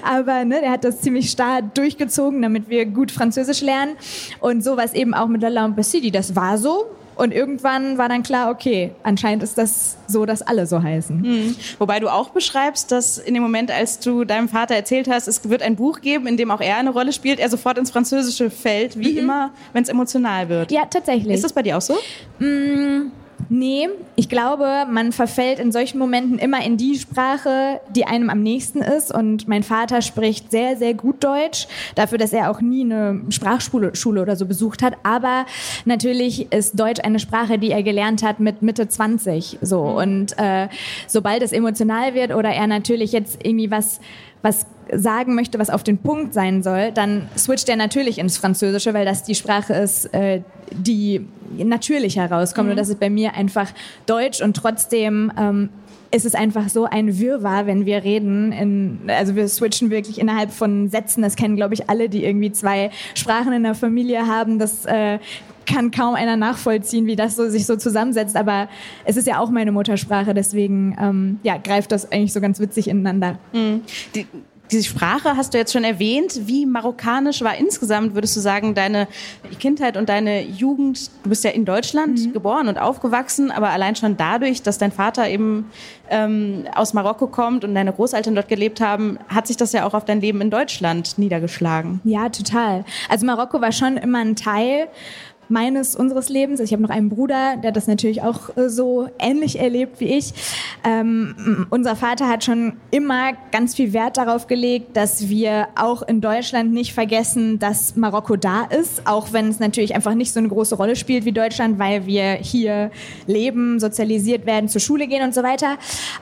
Aber 0.02 0.44
ne, 0.44 0.60
der 0.60 0.70
hat 0.70 0.84
das 0.84 1.00
ziemlich 1.00 1.30
starr 1.30 1.62
durchgezogen, 1.62 2.42
damit 2.42 2.68
wir 2.68 2.86
gut 2.86 3.10
Französisch 3.10 3.60
lernen. 3.60 3.96
Und 4.40 4.62
so 4.62 4.76
war 4.76 4.84
es 4.84 4.94
eben 4.94 5.14
auch 5.14 5.28
mit 5.28 5.42
La 5.42 5.48
Lampe 5.48 5.82
City. 5.82 6.10
Das 6.10 6.34
war 6.36 6.58
so. 6.58 6.86
Und 7.18 7.34
irgendwann 7.34 7.98
war 7.98 8.08
dann 8.08 8.22
klar, 8.22 8.48
okay, 8.48 8.92
anscheinend 9.02 9.42
ist 9.42 9.58
das 9.58 9.96
so, 10.06 10.24
dass 10.24 10.40
alle 10.40 10.68
so 10.68 10.80
heißen. 10.80 11.20
Mhm. 11.20 11.56
Wobei 11.80 11.98
du 11.98 12.08
auch 12.08 12.28
beschreibst, 12.28 12.92
dass 12.92 13.18
in 13.18 13.34
dem 13.34 13.42
Moment, 13.42 13.72
als 13.72 13.98
du 13.98 14.24
deinem 14.24 14.48
Vater 14.48 14.76
erzählt 14.76 15.10
hast, 15.10 15.26
es 15.26 15.48
wird 15.50 15.62
ein 15.62 15.74
Buch 15.74 16.00
geben, 16.00 16.28
in 16.28 16.36
dem 16.36 16.52
auch 16.52 16.60
er 16.60 16.76
eine 16.76 16.90
Rolle 16.90 17.12
spielt, 17.12 17.40
er 17.40 17.50
sofort 17.50 17.76
ins 17.76 17.90
Französische 17.90 18.50
fällt, 18.50 18.96
wie 18.96 19.14
mhm. 19.14 19.18
immer, 19.18 19.50
wenn 19.72 19.82
es 19.82 19.88
emotional 19.88 20.48
wird. 20.48 20.70
Ja, 20.70 20.84
tatsächlich. 20.84 21.34
Ist 21.34 21.42
das 21.42 21.52
bei 21.52 21.62
dir 21.62 21.76
auch 21.78 21.82
so? 21.82 21.98
Mhm. 22.38 23.10
Nee, 23.48 23.88
ich 24.16 24.28
glaube, 24.28 24.86
man 24.90 25.12
verfällt 25.12 25.58
in 25.58 25.72
solchen 25.72 25.98
Momenten 25.98 26.38
immer 26.38 26.64
in 26.64 26.76
die 26.76 26.98
Sprache, 26.98 27.80
die 27.94 28.04
einem 28.04 28.30
am 28.30 28.42
nächsten 28.42 28.80
ist. 28.80 29.14
Und 29.14 29.48
mein 29.48 29.62
Vater 29.62 30.02
spricht 30.02 30.50
sehr, 30.50 30.76
sehr 30.76 30.94
gut 30.94 31.24
Deutsch, 31.24 31.66
dafür, 31.94 32.18
dass 32.18 32.32
er 32.32 32.50
auch 32.50 32.60
nie 32.60 32.82
eine 32.82 33.22
Sprachschule 33.30 33.94
Schule 33.94 34.22
oder 34.22 34.36
so 34.36 34.46
besucht 34.46 34.82
hat. 34.82 34.94
Aber 35.02 35.46
natürlich 35.84 36.52
ist 36.52 36.78
Deutsch 36.78 37.00
eine 37.02 37.18
Sprache, 37.18 37.58
die 37.58 37.70
er 37.70 37.82
gelernt 37.82 38.22
hat 38.22 38.40
mit 38.40 38.62
Mitte 38.62 38.88
20. 38.88 39.58
So. 39.62 39.84
Mhm. 39.84 39.96
Und 39.96 40.38
äh, 40.38 40.68
sobald 41.06 41.42
es 41.42 41.52
emotional 41.52 42.14
wird 42.14 42.34
oder 42.34 42.50
er 42.50 42.66
natürlich 42.66 43.12
jetzt 43.12 43.44
irgendwie 43.44 43.70
was 43.70 44.00
was 44.42 44.66
sagen 44.92 45.34
möchte, 45.34 45.58
was 45.58 45.70
auf 45.70 45.82
den 45.82 45.98
Punkt 45.98 46.32
sein 46.32 46.62
soll, 46.62 46.92
dann 46.92 47.28
switcht 47.36 47.68
er 47.68 47.76
natürlich 47.76 48.18
ins 48.18 48.38
Französische, 48.38 48.94
weil 48.94 49.04
das 49.04 49.22
die 49.22 49.34
Sprache 49.34 49.74
ist, 49.74 50.06
äh, 50.14 50.42
die 50.72 51.26
natürlich 51.56 52.16
herauskommt. 52.16 52.66
Mhm. 52.66 52.70
Und 52.72 52.76
das 52.78 52.88
ist 52.88 53.00
bei 53.00 53.10
mir 53.10 53.34
einfach 53.34 53.68
Deutsch 54.06 54.40
und 54.40 54.56
trotzdem 54.56 55.32
ähm, 55.38 55.68
ist 56.10 56.24
es 56.24 56.34
einfach 56.34 56.68
so 56.68 56.84
ein 56.84 57.18
Wirrwarr, 57.18 57.66
wenn 57.66 57.84
wir 57.84 58.02
reden. 58.02 58.52
In, 58.52 59.00
also 59.08 59.34
wir 59.36 59.46
switchen 59.48 59.90
wirklich 59.90 60.18
innerhalb 60.18 60.52
von 60.52 60.88
Sätzen. 60.88 61.22
Das 61.22 61.36
kennen, 61.36 61.56
glaube 61.56 61.74
ich, 61.74 61.90
alle, 61.90 62.08
die 62.08 62.24
irgendwie 62.24 62.52
zwei 62.52 62.90
Sprachen 63.14 63.52
in 63.52 63.62
der 63.62 63.74
Familie 63.74 64.26
haben. 64.26 64.58
Das 64.58 64.86
äh, 64.86 65.18
kann 65.68 65.90
kaum 65.90 66.14
einer 66.14 66.36
nachvollziehen, 66.36 67.06
wie 67.06 67.16
das 67.16 67.36
so, 67.36 67.48
sich 67.48 67.66
so 67.66 67.76
zusammensetzt. 67.76 68.36
Aber 68.36 68.68
es 69.04 69.16
ist 69.16 69.26
ja 69.26 69.38
auch 69.38 69.50
meine 69.50 69.72
Muttersprache, 69.72 70.34
deswegen 70.34 70.96
ähm, 71.00 71.40
ja, 71.42 71.58
greift 71.58 71.92
das 71.92 72.10
eigentlich 72.10 72.32
so 72.32 72.40
ganz 72.40 72.58
witzig 72.58 72.88
ineinander. 72.88 73.38
Mhm. 73.52 73.82
Die, 74.14 74.26
diese 74.70 74.84
Sprache 74.84 75.36
hast 75.36 75.54
du 75.54 75.58
jetzt 75.58 75.72
schon 75.72 75.84
erwähnt. 75.84 76.40
Wie 76.46 76.66
marokkanisch 76.66 77.42
war 77.42 77.56
insgesamt, 77.56 78.14
würdest 78.14 78.36
du 78.36 78.40
sagen, 78.40 78.74
deine 78.74 79.08
Kindheit 79.58 79.96
und 79.96 80.08
deine 80.08 80.42
Jugend? 80.42 81.10
Du 81.22 81.30
bist 81.30 81.44
ja 81.44 81.50
in 81.50 81.64
Deutschland 81.64 82.26
mhm. 82.26 82.32
geboren 82.32 82.68
und 82.68 82.78
aufgewachsen, 82.78 83.50
aber 83.50 83.70
allein 83.70 83.96
schon 83.96 84.16
dadurch, 84.16 84.62
dass 84.62 84.78
dein 84.78 84.92
Vater 84.92 85.28
eben 85.28 85.70
ähm, 86.10 86.64
aus 86.74 86.92
Marokko 86.92 87.28
kommt 87.28 87.64
und 87.64 87.74
deine 87.74 87.92
Großeltern 87.92 88.34
dort 88.34 88.48
gelebt 88.48 88.80
haben, 88.80 89.18
hat 89.28 89.46
sich 89.46 89.56
das 89.56 89.72
ja 89.72 89.86
auch 89.86 89.94
auf 89.94 90.04
dein 90.04 90.20
Leben 90.20 90.40
in 90.40 90.50
Deutschland 90.50 91.18
niedergeschlagen. 91.18 92.00
Ja, 92.04 92.28
total. 92.28 92.84
Also 93.08 93.24
Marokko 93.24 93.60
war 93.60 93.72
schon 93.72 93.96
immer 93.96 94.18
ein 94.18 94.36
Teil 94.36 94.88
meines, 95.50 95.96
unseres 95.96 96.28
Lebens. 96.28 96.60
Ich 96.60 96.72
habe 96.72 96.82
noch 96.82 96.90
einen 96.90 97.08
Bruder, 97.08 97.56
der 97.56 97.72
das 97.72 97.86
natürlich 97.86 98.22
auch 98.22 98.56
äh, 98.56 98.68
so 98.68 99.08
ähnlich 99.18 99.58
erlebt 99.58 100.00
wie 100.00 100.06
ich. 100.06 100.32
Ähm, 100.84 101.66
unser 101.70 101.96
Vater 101.96 102.28
hat 102.28 102.44
schon 102.44 102.74
immer 102.90 103.32
ganz 103.50 103.74
viel 103.74 103.92
Wert 103.92 104.16
darauf 104.16 104.46
gelegt, 104.46 104.96
dass 104.96 105.28
wir 105.28 105.68
auch 105.74 106.02
in 106.02 106.20
Deutschland 106.20 106.72
nicht 106.72 106.92
vergessen, 106.92 107.58
dass 107.58 107.96
Marokko 107.96 108.36
da 108.36 108.64
ist, 108.64 109.06
auch 109.06 109.32
wenn 109.32 109.48
es 109.48 109.58
natürlich 109.58 109.94
einfach 109.94 110.14
nicht 110.14 110.32
so 110.32 110.40
eine 110.40 110.48
große 110.48 110.74
Rolle 110.74 110.96
spielt 110.96 111.24
wie 111.24 111.32
Deutschland, 111.32 111.78
weil 111.78 112.06
wir 112.06 112.34
hier 112.34 112.90
leben, 113.26 113.80
sozialisiert 113.80 114.46
werden, 114.46 114.68
zur 114.68 114.80
Schule 114.80 115.06
gehen 115.06 115.22
und 115.22 115.34
so 115.34 115.42
weiter. 115.42 115.76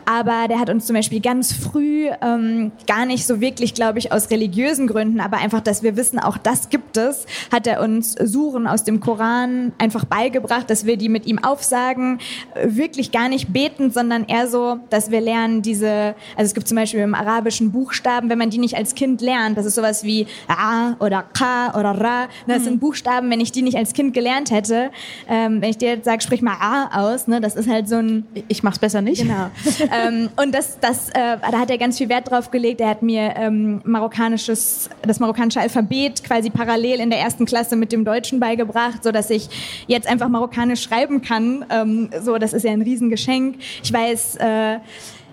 Aber 0.04 0.48
der 0.48 0.58
hat 0.58 0.70
uns 0.70 0.86
zum 0.86 0.94
Beispiel 0.94 1.20
ganz 1.20 1.52
früh, 1.52 2.08
ähm, 2.22 2.72
gar 2.86 3.06
nicht 3.06 3.26
so 3.26 3.40
wirklich, 3.40 3.74
glaube 3.74 3.98
ich, 3.98 4.12
aus 4.12 4.30
religiösen 4.30 4.86
Gründen, 4.86 5.20
aber 5.20 5.38
einfach, 5.38 5.60
dass 5.60 5.82
wir 5.82 5.96
wissen, 5.96 6.18
auch 6.18 6.38
das 6.38 6.68
gibt 6.68 6.96
es, 6.96 7.26
hat 7.52 7.66
er 7.66 7.82
uns 7.82 8.12
Suren 8.12 8.66
aus 8.66 8.84
dem 8.84 9.00
Koran 9.00 9.15
Koran 9.16 9.72
einfach 9.78 10.04
beigebracht, 10.04 10.68
dass 10.68 10.86
wir 10.86 10.96
die 10.96 11.08
mit 11.08 11.26
ihm 11.26 11.42
aufsagen, 11.42 12.18
wirklich 12.62 13.12
gar 13.12 13.28
nicht 13.28 13.52
beten, 13.52 13.90
sondern 13.90 14.24
eher 14.24 14.48
so, 14.48 14.78
dass 14.90 15.10
wir 15.10 15.20
lernen 15.20 15.62
diese, 15.62 16.14
also 16.36 16.46
es 16.48 16.54
gibt 16.54 16.68
zum 16.68 16.76
Beispiel 16.76 17.00
im 17.00 17.14
arabischen 17.14 17.72
Buchstaben, 17.72 18.28
wenn 18.28 18.38
man 18.38 18.50
die 18.50 18.58
nicht 18.58 18.76
als 18.76 18.94
Kind 18.94 19.20
lernt, 19.20 19.56
das 19.56 19.66
ist 19.66 19.74
sowas 19.74 20.04
wie 20.04 20.26
A 20.48 20.94
oder 21.00 21.22
Ka 21.22 21.78
oder 21.78 21.92
Ra, 21.92 22.28
das 22.46 22.60
mhm. 22.60 22.64
sind 22.64 22.80
Buchstaben, 22.80 23.30
wenn 23.30 23.40
ich 23.40 23.52
die 23.52 23.62
nicht 23.62 23.76
als 23.76 23.92
Kind 23.92 24.14
gelernt 24.14 24.50
hätte, 24.50 24.90
ähm, 25.28 25.60
wenn 25.60 25.70
ich 25.70 25.78
dir 25.78 25.88
jetzt 25.88 26.04
sage, 26.04 26.22
sprich 26.22 26.42
mal 26.42 26.56
A 26.60 27.12
aus, 27.12 27.26
ne, 27.26 27.40
das 27.40 27.56
ist 27.56 27.68
halt 27.68 27.88
so 27.88 27.96
ein... 27.96 28.26
Ich 28.48 28.62
mach's 28.62 28.78
besser 28.78 29.00
nicht. 29.00 29.22
Genau. 29.22 29.50
ähm, 30.06 30.28
und 30.36 30.54
das, 30.54 30.78
das, 30.80 31.08
äh, 31.10 31.38
da 31.50 31.58
hat 31.58 31.70
er 31.70 31.78
ganz 31.78 31.98
viel 31.98 32.08
Wert 32.08 32.30
drauf 32.30 32.50
gelegt, 32.50 32.80
er 32.80 32.90
hat 32.90 33.02
mir 33.02 33.34
ähm, 33.36 33.80
marokkanisches, 33.84 34.90
das 35.02 35.20
marokkanische 35.20 35.60
Alphabet 35.60 36.22
quasi 36.22 36.50
parallel 36.50 37.00
in 37.00 37.10
der 37.10 37.20
ersten 37.20 37.46
Klasse 37.46 37.76
mit 37.76 37.92
dem 37.92 38.04
Deutschen 38.04 38.40
beigebracht, 38.40 39.02
so 39.06 39.12
dass 39.12 39.30
ich 39.30 39.48
jetzt 39.86 40.08
einfach 40.08 40.28
marokkanisch 40.28 40.82
schreiben 40.82 41.22
kann. 41.22 41.64
Ähm, 41.70 42.10
so, 42.20 42.38
das 42.38 42.52
ist 42.52 42.64
ja 42.64 42.72
ein 42.72 42.82
Riesengeschenk. 42.82 43.56
Ich 43.84 43.92
weiß, 43.92 44.36
äh, 44.36 44.78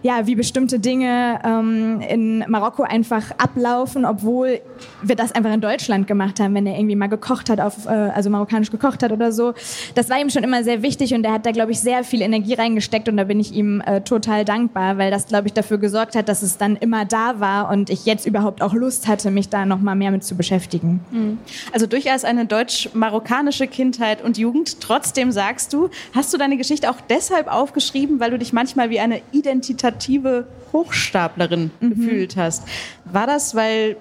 ja, 0.03 0.27
wie 0.27 0.35
bestimmte 0.35 0.79
Dinge 0.79 1.39
ähm, 1.45 2.01
in 2.01 2.43
Marokko 2.49 2.83
einfach 2.83 3.31
ablaufen, 3.37 4.03
obwohl 4.03 4.59
wir 5.01 5.15
das 5.15 5.31
einfach 5.31 5.53
in 5.53 5.61
Deutschland 5.61 6.07
gemacht 6.07 6.41
haben, 6.41 6.53
wenn 6.55 6.67
er 6.67 6.75
irgendwie 6.75 6.97
mal 6.97 7.07
gekocht 7.07 7.49
hat, 7.49 7.61
auf, 7.61 7.85
äh, 7.85 7.89
also 7.89 8.29
marokkanisch 8.29 8.69
gekocht 8.69 9.01
hat 9.01 9.13
oder 9.13 9.31
so. 9.31 9.53
Das 9.95 10.09
war 10.09 10.19
ihm 10.19 10.29
schon 10.29 10.43
immer 10.43 10.63
sehr 10.65 10.81
wichtig 10.81 11.13
und 11.13 11.23
er 11.23 11.31
hat 11.31 11.45
da, 11.45 11.51
glaube 11.51 11.71
ich, 11.71 11.79
sehr 11.79 12.03
viel 12.03 12.21
Energie 12.21 12.53
reingesteckt 12.53 13.07
und 13.07 13.15
da 13.15 13.23
bin 13.23 13.39
ich 13.39 13.53
ihm 13.53 13.81
äh, 13.85 14.01
total 14.01 14.43
dankbar, 14.43 14.97
weil 14.97 15.09
das, 15.09 15.27
glaube 15.27 15.47
ich, 15.47 15.53
dafür 15.53 15.77
gesorgt 15.77 16.15
hat, 16.15 16.27
dass 16.27 16.41
es 16.41 16.57
dann 16.57 16.75
immer 16.75 17.05
da 17.05 17.39
war 17.39 17.69
und 17.71 17.89
ich 17.89 18.05
jetzt 18.05 18.25
überhaupt 18.25 18.61
auch 18.61 18.73
Lust 18.73 19.07
hatte, 19.07 19.31
mich 19.31 19.47
da 19.47 19.65
noch 19.65 19.79
mal 19.79 19.95
mehr 19.95 20.11
mit 20.11 20.25
zu 20.25 20.35
beschäftigen. 20.35 20.99
Mhm. 21.11 21.37
Also 21.71 21.87
durchaus 21.87 22.25
eine 22.25 22.45
deutsch-marokkanische 22.45 23.67
Kindheit 23.67 24.21
und 24.21 24.37
Jugend. 24.37 24.81
Trotzdem 24.81 25.31
sagst 25.31 25.71
du, 25.71 25.89
hast 26.13 26.33
du 26.33 26.37
deine 26.37 26.57
Geschichte 26.57 26.89
auch 26.89 26.97
deshalb 27.09 27.47
aufgeschrieben, 27.47 28.19
weil 28.19 28.31
du 28.31 28.37
dich 28.37 28.51
manchmal 28.51 28.89
wie 28.89 28.99
eine 28.99 29.21
Identität 29.31 29.92
illustrative 29.93 30.45
Hochstaplerin 30.71 31.71
mhm. 31.79 31.89
gefühlt 31.89 32.35
hast. 32.35 32.63
War 33.05 33.27
das, 33.27 33.55
weil 33.55 33.97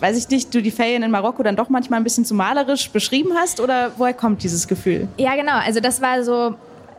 weiß 0.00 0.16
ich 0.16 0.28
nicht, 0.30 0.54
du 0.54 0.62
die 0.62 0.70
Ferien 0.70 1.02
in 1.02 1.10
Marokko 1.10 1.42
dann 1.42 1.56
doch 1.56 1.68
manchmal 1.68 2.00
ein 2.00 2.04
bisschen 2.04 2.24
zu 2.24 2.34
malerisch 2.34 2.90
beschrieben 2.90 3.32
hast 3.36 3.60
oder 3.60 3.92
woher 3.98 4.14
kommt 4.14 4.42
dieses 4.42 4.66
Gefühl? 4.66 5.08
Ja, 5.18 5.36
genau. 5.36 5.58
Also 5.58 5.80
das 5.80 6.00
war 6.00 6.24
so 6.24 6.54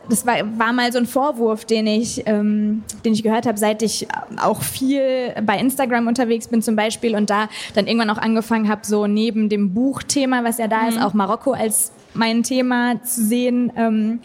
das 0.08 0.26
war, 0.26 0.36
war 0.58 0.72
mal 0.72 0.90
so 0.90 0.98
ein 0.98 1.06
Vorwurf, 1.06 1.64
den 1.64 1.86
ich, 1.86 2.26
ähm, 2.26 2.82
den 3.04 3.12
ich 3.12 3.22
gehört 3.22 3.46
habe, 3.46 3.56
seit 3.56 3.82
ich 3.82 4.08
auch 4.40 4.60
viel 4.60 5.32
bei 5.44 5.56
Instagram 5.58 6.08
unterwegs 6.08 6.48
bin 6.48 6.60
zum 6.60 6.74
Beispiel 6.74 7.14
und 7.14 7.30
da 7.30 7.48
dann 7.74 7.86
irgendwann 7.86 8.10
auch 8.10 8.18
angefangen 8.18 8.68
habe, 8.68 8.80
so 8.84 9.06
neben 9.06 9.48
dem 9.48 9.74
Buchthema, 9.74 10.42
was 10.42 10.58
ja 10.58 10.66
da 10.66 10.82
mhm. 10.82 10.88
ist, 10.88 11.00
auch 11.00 11.14
Marokko 11.14 11.52
als 11.52 11.92
mein 12.14 12.42
Thema 12.42 13.00
zu 13.04 13.24
sehen. 13.24 13.72
Ähm, 13.76 14.20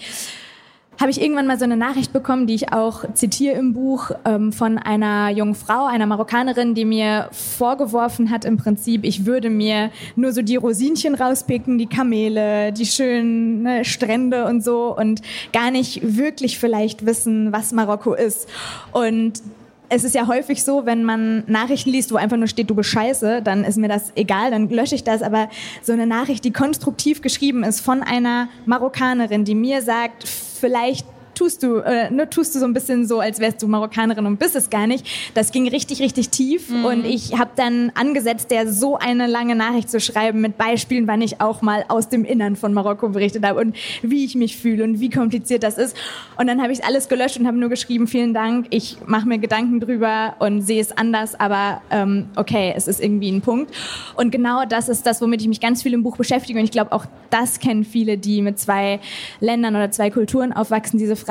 habe 1.00 1.12
ich 1.12 1.22
irgendwann 1.22 1.48
mal 1.48 1.60
so 1.60 1.66
eine 1.66 1.78
Nachricht 1.78 2.12
bekommen, 2.12 2.48
die 2.48 2.56
ich 2.56 2.74
auch 2.74 3.06
zitiere 3.14 3.56
im 3.56 3.74
Buch, 3.74 4.12
ähm, 4.26 4.52
von 4.52 4.78
einer 4.78 5.30
jungen 5.30 5.56
Frau, 5.56 5.86
einer 5.86 6.06
Marokkanerin, 6.06 6.74
die 6.74 6.86
mir 6.86 7.30
vorgeworfen 7.32 8.32
hat, 8.32 8.46
im 8.46 8.58
Prinzip, 8.58 9.04
ich 9.04 9.26
würde 9.26 9.50
mir 9.50 9.92
nur 10.16 10.32
so 10.32 10.42
die 10.42 10.56
Rosinchen 10.56 11.16
rauspicken, 11.16 11.78
die 11.78 11.88
Kamele, 11.88 12.72
die 12.74 12.86
schönen 12.86 13.64
ne, 13.64 13.86
Strände 13.86 14.46
und 14.46 14.64
so 14.64 14.98
und 14.98 15.22
gar 15.54 15.72
nicht 15.72 16.18
wirklich 16.18 16.58
vielleicht 16.58 17.06
wissen, 17.06 17.52
was 17.52 17.72
Marokko 17.72 18.14
ist. 18.14 18.48
Und 18.92 19.42
es 19.90 20.04
ist 20.04 20.16
ja 20.16 20.28
häufig 20.28 20.64
so, 20.64 20.86
wenn 20.86 21.04
man 21.04 21.44
Nachrichten 21.48 21.92
liest, 21.92 22.12
wo 22.12 22.18
einfach 22.18 22.38
nur 22.38 22.48
steht, 22.48 22.70
du 22.70 22.76
bist 22.76 22.90
scheiße, 22.90 23.42
dann 23.42 23.64
ist 23.64 23.78
mir 23.78 23.88
das 23.88 24.12
egal, 24.16 24.52
dann 24.52 24.70
lösche 24.70 24.96
ich 24.96 25.04
das. 25.04 25.22
Aber 25.22 25.50
so 25.82 25.94
eine 25.94 26.08
Nachricht, 26.08 26.44
die 26.44 26.52
konstruktiv 26.52 27.22
geschrieben 27.22 27.64
ist 27.64 27.80
von 27.80 28.04
einer 28.04 28.50
Marokkanerin, 28.66 29.46
die 29.46 29.56
mir 29.56 29.82
sagt, 29.82 30.28
vielleicht 30.58 31.06
tust 31.38 31.62
du, 31.62 31.78
äh, 31.78 32.10
ne, 32.10 32.30
tust 32.30 32.56
du 32.56 32.60
so 32.60 32.66
ein 32.66 32.74
bisschen 32.74 33.06
so, 33.06 33.20
als 33.20 33.40
wärst 33.40 33.62
du 33.62 33.68
Marokkanerin 33.68 34.26
und 34.26 34.38
bist 34.38 34.56
es 34.56 34.70
gar 34.70 34.88
nicht. 34.88 35.06
Das 35.36 35.52
ging 35.52 35.68
richtig, 35.68 36.02
richtig 36.02 36.30
tief 36.30 36.70
mhm. 36.70 36.86
und 36.86 37.06
ich 37.06 37.38
habe 37.38 37.52
dann 37.56 37.92
angesetzt, 37.94 38.50
der 38.50 38.72
so 38.72 38.98
eine 38.98 39.28
lange 39.28 39.56
Nachricht 39.56 39.90
zu 39.90 40.00
schreiben 40.00 40.42
mit 40.42 40.58
Beispielen, 40.58 41.08
wann 41.08 41.22
ich 41.22 41.40
auch 41.40 41.62
mal 41.62 41.86
aus 41.90 42.10
dem 42.10 42.26
Innern 42.26 42.56
von 42.56 42.74
Marokko 42.74 43.10
berichtet 43.10 43.46
habe 43.46 43.60
und 43.60 43.76
wie 44.02 44.26
ich 44.26 44.36
mich 44.36 44.58
fühle 44.58 44.84
und 44.84 45.00
wie 45.00 45.10
kompliziert 45.10 45.62
das 45.62 45.78
ist. 45.78 45.96
Und 46.38 46.48
dann 46.48 46.62
habe 46.62 46.74
ich 46.74 46.84
alles 46.84 47.08
gelöscht 47.08 47.38
und 47.40 47.46
habe 47.46 47.58
nur 47.58 47.70
geschrieben, 47.70 48.08
vielen 48.08 48.34
Dank, 48.34 48.68
ich 48.72 48.98
mache 49.06 49.28
mir 49.28 49.38
Gedanken 49.38 49.80
drüber 49.80 50.36
und 50.40 50.62
sehe 50.62 50.82
es 50.82 50.92
anders, 50.92 51.40
aber 51.40 51.82
ähm, 51.92 52.30
okay, 52.36 52.74
es 52.76 52.88
ist 52.88 53.00
irgendwie 53.00 53.32
ein 53.32 53.42
Punkt. 53.42 53.72
Und 54.16 54.32
genau 54.32 54.66
das 54.66 54.90
ist 54.90 55.06
das, 55.06 55.22
womit 55.22 55.42
ich 55.42 55.48
mich 55.48 55.62
ganz 55.62 55.84
viel 55.84 55.94
im 55.94 56.02
Buch 56.02 56.18
beschäftige 56.18 56.58
und 56.58 56.66
ich 56.66 56.72
glaube, 56.72 56.92
auch 56.94 57.06
das 57.30 57.60
kennen 57.60 57.84
viele, 57.84 58.18
die 58.18 58.42
mit 58.42 58.58
zwei 58.58 59.00
Ländern 59.40 59.76
oder 59.76 59.92
zwei 59.92 60.10
Kulturen 60.10 60.54
aufwachsen, 60.54 60.98
diese 60.98 61.16
Frage, 61.16 61.27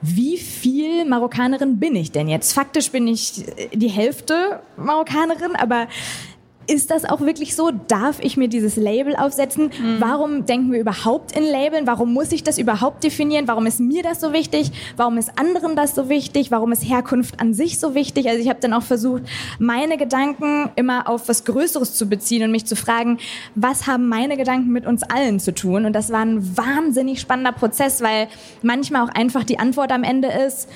wie 0.00 0.36
viel 0.36 1.06
Marokkanerin 1.06 1.78
bin 1.78 1.96
ich 1.96 2.12
denn 2.12 2.28
jetzt? 2.28 2.52
Faktisch 2.52 2.90
bin 2.90 3.06
ich 3.08 3.44
die 3.72 3.88
Hälfte 3.88 4.60
Marokkanerin, 4.76 5.56
aber 5.56 5.86
ist 6.66 6.90
das 6.90 7.04
auch 7.04 7.20
wirklich 7.20 7.54
so? 7.54 7.70
Darf 7.88 8.18
ich 8.20 8.36
mir 8.36 8.48
dieses 8.48 8.76
Label 8.76 9.16
aufsetzen? 9.16 9.64
Mhm. 9.66 9.96
Warum 9.98 10.46
denken 10.46 10.72
wir 10.72 10.80
überhaupt 10.80 11.36
in 11.36 11.44
Labeln? 11.44 11.86
Warum 11.86 12.12
muss 12.12 12.32
ich 12.32 12.42
das 12.42 12.58
überhaupt 12.58 13.04
definieren? 13.04 13.48
Warum 13.48 13.66
ist 13.66 13.80
mir 13.80 14.02
das 14.02 14.20
so 14.20 14.32
wichtig? 14.32 14.72
Warum 14.96 15.18
ist 15.18 15.38
anderen 15.38 15.76
das 15.76 15.94
so 15.94 16.08
wichtig? 16.08 16.50
Warum 16.50 16.72
ist 16.72 16.82
Herkunft 16.82 17.40
an 17.40 17.54
sich 17.54 17.78
so 17.78 17.94
wichtig? 17.94 18.28
Also 18.28 18.40
ich 18.40 18.48
habe 18.48 18.60
dann 18.60 18.72
auch 18.72 18.82
versucht, 18.82 19.22
meine 19.58 19.96
Gedanken 19.96 20.70
immer 20.76 21.08
auf 21.08 21.28
was 21.28 21.44
Größeres 21.44 21.94
zu 21.94 22.08
beziehen 22.08 22.44
und 22.44 22.50
mich 22.50 22.66
zu 22.66 22.76
fragen, 22.76 23.18
was 23.54 23.86
haben 23.86 24.08
meine 24.08 24.36
Gedanken 24.36 24.70
mit 24.70 24.86
uns 24.86 25.02
allen 25.02 25.40
zu 25.40 25.54
tun? 25.54 25.84
Und 25.84 25.92
das 25.92 26.10
war 26.10 26.20
ein 26.20 26.56
wahnsinnig 26.56 27.20
spannender 27.20 27.52
Prozess, 27.52 28.02
weil 28.02 28.28
manchmal 28.62 29.06
auch 29.06 29.14
einfach 29.14 29.44
die 29.44 29.58
Antwort 29.58 29.92
am 29.92 30.02
Ende 30.02 30.28
ist, 30.28 30.68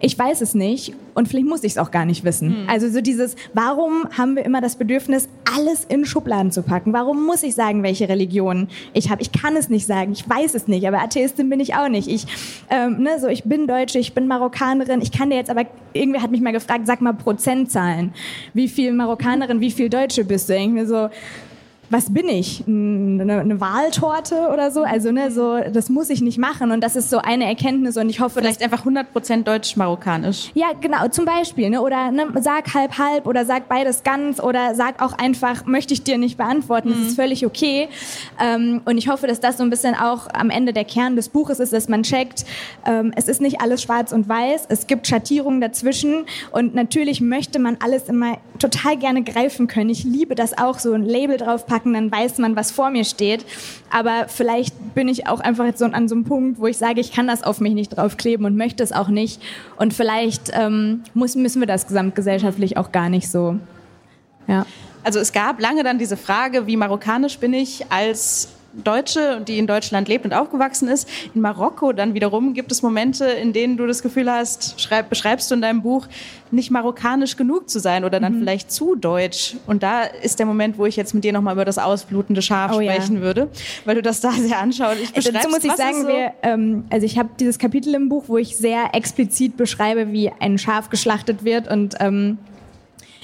ich 0.00 0.18
weiß 0.18 0.40
es 0.40 0.54
nicht 0.54 0.94
und 1.14 1.28
vielleicht 1.28 1.46
muss 1.46 1.64
ich 1.64 1.72
es 1.72 1.78
auch 1.78 1.90
gar 1.90 2.04
nicht 2.04 2.24
wissen. 2.24 2.62
Mhm. 2.62 2.68
Also 2.68 2.88
so 2.90 3.00
dieses, 3.00 3.36
warum 3.54 4.06
haben 4.16 4.36
wir 4.36 4.44
immer 4.44 4.60
das 4.60 4.76
Bedürfnis, 4.76 5.28
alles 5.56 5.84
in 5.84 6.04
Schubladen 6.04 6.52
zu 6.52 6.62
packen? 6.62 6.92
Warum 6.92 7.24
muss 7.24 7.42
ich 7.42 7.54
sagen, 7.54 7.82
welche 7.82 8.08
Religion 8.08 8.68
ich 8.92 9.10
habe? 9.10 9.22
Ich 9.22 9.32
kann 9.32 9.56
es 9.56 9.68
nicht 9.68 9.86
sagen, 9.86 10.12
ich 10.12 10.28
weiß 10.28 10.54
es 10.54 10.68
nicht, 10.68 10.86
aber 10.86 11.00
Atheistin 11.00 11.48
bin 11.48 11.60
ich 11.60 11.74
auch 11.74 11.88
nicht. 11.88 12.08
Ich, 12.08 12.26
ähm, 12.70 13.02
ne, 13.02 13.18
so 13.20 13.28
ich 13.28 13.44
bin 13.44 13.66
Deutsche, 13.66 13.98
ich 13.98 14.12
bin 14.12 14.26
Marokkanerin, 14.26 15.00
ich 15.00 15.12
kann 15.12 15.30
dir 15.30 15.36
jetzt 15.36 15.50
aber, 15.50 15.64
irgendwer 15.92 16.22
hat 16.22 16.30
mich 16.30 16.40
mal 16.40 16.52
gefragt, 16.52 16.86
sag 16.86 17.00
mal 17.00 17.14
Prozentzahlen. 17.14 18.12
Wie 18.52 18.68
viel 18.68 18.92
Marokkanerin, 18.92 19.60
wie 19.60 19.70
viel 19.70 19.88
Deutsche 19.88 20.24
bist 20.24 20.48
du? 20.48 20.56
Irgendwie 20.56 20.84
so, 20.84 21.08
was 21.88 22.12
bin 22.12 22.28
ich? 22.28 22.64
Eine, 22.66 23.40
eine 23.40 23.60
Wahltorte 23.60 24.48
oder 24.52 24.70
so? 24.70 24.82
Also, 24.82 25.12
ne, 25.12 25.30
so, 25.30 25.60
das 25.72 25.88
muss 25.88 26.10
ich 26.10 26.20
nicht 26.20 26.38
machen. 26.38 26.72
Und 26.72 26.82
das 26.82 26.96
ist 26.96 27.10
so 27.10 27.18
eine 27.18 27.46
Erkenntnis 27.46 27.96
und 27.96 28.10
ich 28.10 28.20
hoffe, 28.20 28.40
Vielleicht 28.40 28.62
einfach 28.62 28.84
100% 28.84 29.44
deutsch-marokkanisch. 29.44 30.50
Ja, 30.54 30.68
genau, 30.80 31.06
zum 31.08 31.24
Beispiel, 31.24 31.70
ne, 31.70 31.80
oder 31.80 32.10
ne, 32.10 32.26
sag 32.40 32.74
halb 32.74 32.98
halb 32.98 33.26
oder 33.26 33.44
sag 33.44 33.68
beides 33.68 34.02
ganz 34.02 34.40
oder 34.40 34.74
sag 34.74 35.00
auch 35.00 35.12
einfach, 35.12 35.64
möchte 35.66 35.94
ich 35.94 36.02
dir 36.02 36.18
nicht 36.18 36.36
beantworten. 36.36 36.88
Das 36.90 36.98
mhm. 36.98 37.06
ist 37.06 37.16
völlig 37.16 37.46
okay. 37.46 37.88
Ähm, 38.42 38.82
und 38.84 38.98
ich 38.98 39.08
hoffe, 39.08 39.28
dass 39.28 39.38
das 39.38 39.58
so 39.58 39.62
ein 39.62 39.70
bisschen 39.70 39.94
auch 39.94 40.28
am 40.32 40.50
Ende 40.50 40.72
der 40.72 40.84
Kern 40.84 41.14
des 41.14 41.28
Buches 41.28 41.60
ist, 41.60 41.72
dass 41.72 41.88
man 41.88 42.02
checkt, 42.02 42.44
ähm, 42.84 43.12
es 43.14 43.28
ist 43.28 43.40
nicht 43.40 43.60
alles 43.60 43.82
schwarz 43.82 44.12
und 44.12 44.28
weiß. 44.28 44.66
Es 44.68 44.88
gibt 44.88 45.06
Schattierungen 45.06 45.60
dazwischen 45.60 46.26
und 46.50 46.74
natürlich 46.74 47.20
möchte 47.20 47.60
man 47.60 47.76
alles 47.80 48.08
immer 48.08 48.38
total 48.58 48.96
gerne 48.96 49.22
greifen 49.22 49.68
können. 49.68 49.90
Ich 49.90 50.02
liebe 50.02 50.34
das 50.34 50.56
auch, 50.58 50.78
so 50.78 50.92
ein 50.92 51.04
Label 51.04 51.36
draufpacken 51.36 51.75
draufpacken, 51.76 51.94
dann 51.94 52.10
weiß 52.10 52.38
man, 52.38 52.56
was 52.56 52.70
vor 52.70 52.90
mir 52.90 53.04
steht. 53.04 53.44
Aber 53.90 54.26
vielleicht 54.28 54.94
bin 54.94 55.08
ich 55.08 55.26
auch 55.26 55.40
einfach 55.40 55.64
jetzt 55.64 55.78
so 55.78 55.84
an 55.84 56.08
so 56.08 56.14
einem 56.14 56.24
Punkt, 56.24 56.58
wo 56.58 56.66
ich 56.66 56.76
sage, 56.76 57.00
ich 57.00 57.12
kann 57.12 57.26
das 57.26 57.42
auf 57.42 57.60
mich 57.60 57.74
nicht 57.74 57.90
draufkleben 57.96 58.46
und 58.46 58.56
möchte 58.56 58.82
es 58.82 58.92
auch 58.92 59.08
nicht. 59.08 59.40
Und 59.76 59.94
vielleicht 59.94 60.50
ähm, 60.52 61.02
muss, 61.14 61.34
müssen 61.34 61.60
wir 61.60 61.66
das 61.66 61.86
gesamtgesellschaftlich 61.86 62.76
auch 62.76 62.92
gar 62.92 63.08
nicht 63.08 63.30
so. 63.30 63.58
Ja. 64.48 64.66
Also 65.04 65.20
es 65.20 65.32
gab 65.32 65.60
lange 65.60 65.84
dann 65.84 65.98
diese 65.98 66.16
Frage, 66.16 66.66
wie 66.66 66.76
marokkanisch 66.76 67.38
bin 67.38 67.52
ich 67.52 67.86
als 67.90 68.48
Deutsche, 68.84 69.40
die 69.46 69.58
in 69.58 69.66
Deutschland 69.66 70.08
lebt 70.08 70.24
und 70.24 70.32
aufgewachsen 70.32 70.88
ist. 70.88 71.08
In 71.34 71.40
Marokko 71.40 71.92
dann 71.92 72.14
wiederum 72.14 72.54
gibt 72.54 72.72
es 72.72 72.82
Momente, 72.82 73.24
in 73.26 73.52
denen 73.52 73.76
du 73.76 73.86
das 73.86 74.02
Gefühl 74.02 74.30
hast, 74.30 74.80
schreib, 74.80 75.08
beschreibst 75.08 75.50
du 75.50 75.54
in 75.54 75.62
deinem 75.62 75.82
Buch, 75.82 76.06
nicht 76.50 76.70
marokkanisch 76.70 77.36
genug 77.36 77.68
zu 77.68 77.80
sein 77.80 78.04
oder 78.04 78.20
dann 78.20 78.34
mhm. 78.34 78.38
vielleicht 78.40 78.70
zu 78.70 78.94
deutsch. 78.94 79.56
Und 79.66 79.82
da 79.82 80.02
ist 80.02 80.38
der 80.38 80.46
Moment, 80.46 80.78
wo 80.78 80.86
ich 80.86 80.96
jetzt 80.96 81.14
mit 81.14 81.24
dir 81.24 81.32
nochmal 81.32 81.54
über 81.54 81.64
das 81.64 81.78
ausblutende 81.78 82.42
Schaf 82.42 82.72
oh, 82.72 82.80
sprechen 82.80 83.16
ja. 83.16 83.22
würde, 83.22 83.48
weil 83.84 83.96
du 83.96 84.02
das 84.02 84.20
da 84.20 84.30
sehr 84.32 84.58
anschaulich 84.58 85.12
beschreibst. 85.12 85.36
Dazu 85.36 85.48
muss 85.48 85.64
ich 85.64 85.72
sagen, 85.72 86.02
so? 86.02 86.08
wir, 86.08 86.32
ähm, 86.42 86.84
also 86.90 87.04
ich 87.04 87.18
habe 87.18 87.30
dieses 87.40 87.58
Kapitel 87.58 87.94
im 87.94 88.08
Buch, 88.08 88.24
wo 88.28 88.36
ich 88.38 88.56
sehr 88.56 88.94
explizit 88.94 89.56
beschreibe, 89.56 90.12
wie 90.12 90.30
ein 90.38 90.58
Schaf 90.58 90.90
geschlachtet 90.90 91.44
wird 91.44 91.68
und 91.68 91.96
ähm, 92.00 92.38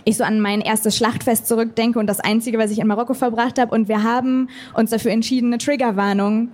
ich 0.04 0.16
so 0.16 0.24
an 0.24 0.40
mein 0.40 0.60
erstes 0.60 0.96
Schlachtfest 0.96 1.46
zurückdenke 1.46 1.98
und 1.98 2.06
das 2.06 2.20
einzige, 2.20 2.58
was 2.58 2.70
ich 2.70 2.78
in 2.78 2.86
Marokko 2.86 3.14
verbracht 3.14 3.58
habe. 3.58 3.74
Und 3.74 3.88
wir 3.88 4.02
haben 4.02 4.48
uns 4.74 4.90
dafür 4.90 5.12
entschieden, 5.12 5.48
eine 5.48 5.58
Triggerwarnung 5.58 6.48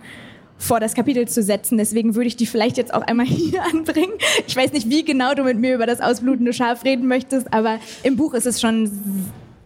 vor 0.58 0.80
das 0.80 0.94
Kapitel 0.94 1.26
zu 1.28 1.42
setzen. 1.42 1.78
Deswegen 1.78 2.14
würde 2.14 2.28
ich 2.28 2.36
die 2.36 2.46
vielleicht 2.46 2.76
jetzt 2.76 2.92
auch 2.92 3.02
einmal 3.02 3.26
hier 3.26 3.62
anbringen. 3.64 4.12
Ich 4.46 4.56
weiß 4.56 4.72
nicht, 4.72 4.90
wie 4.90 5.04
genau 5.04 5.34
du 5.34 5.44
mit 5.44 5.58
mir 5.58 5.74
über 5.74 5.86
das 5.86 6.00
ausblutende 6.00 6.52
Schaf 6.52 6.84
reden 6.84 7.06
möchtest, 7.06 7.52
aber 7.52 7.78
im 8.02 8.16
Buch 8.16 8.34
ist 8.34 8.46
es 8.46 8.60
schon 8.60 8.90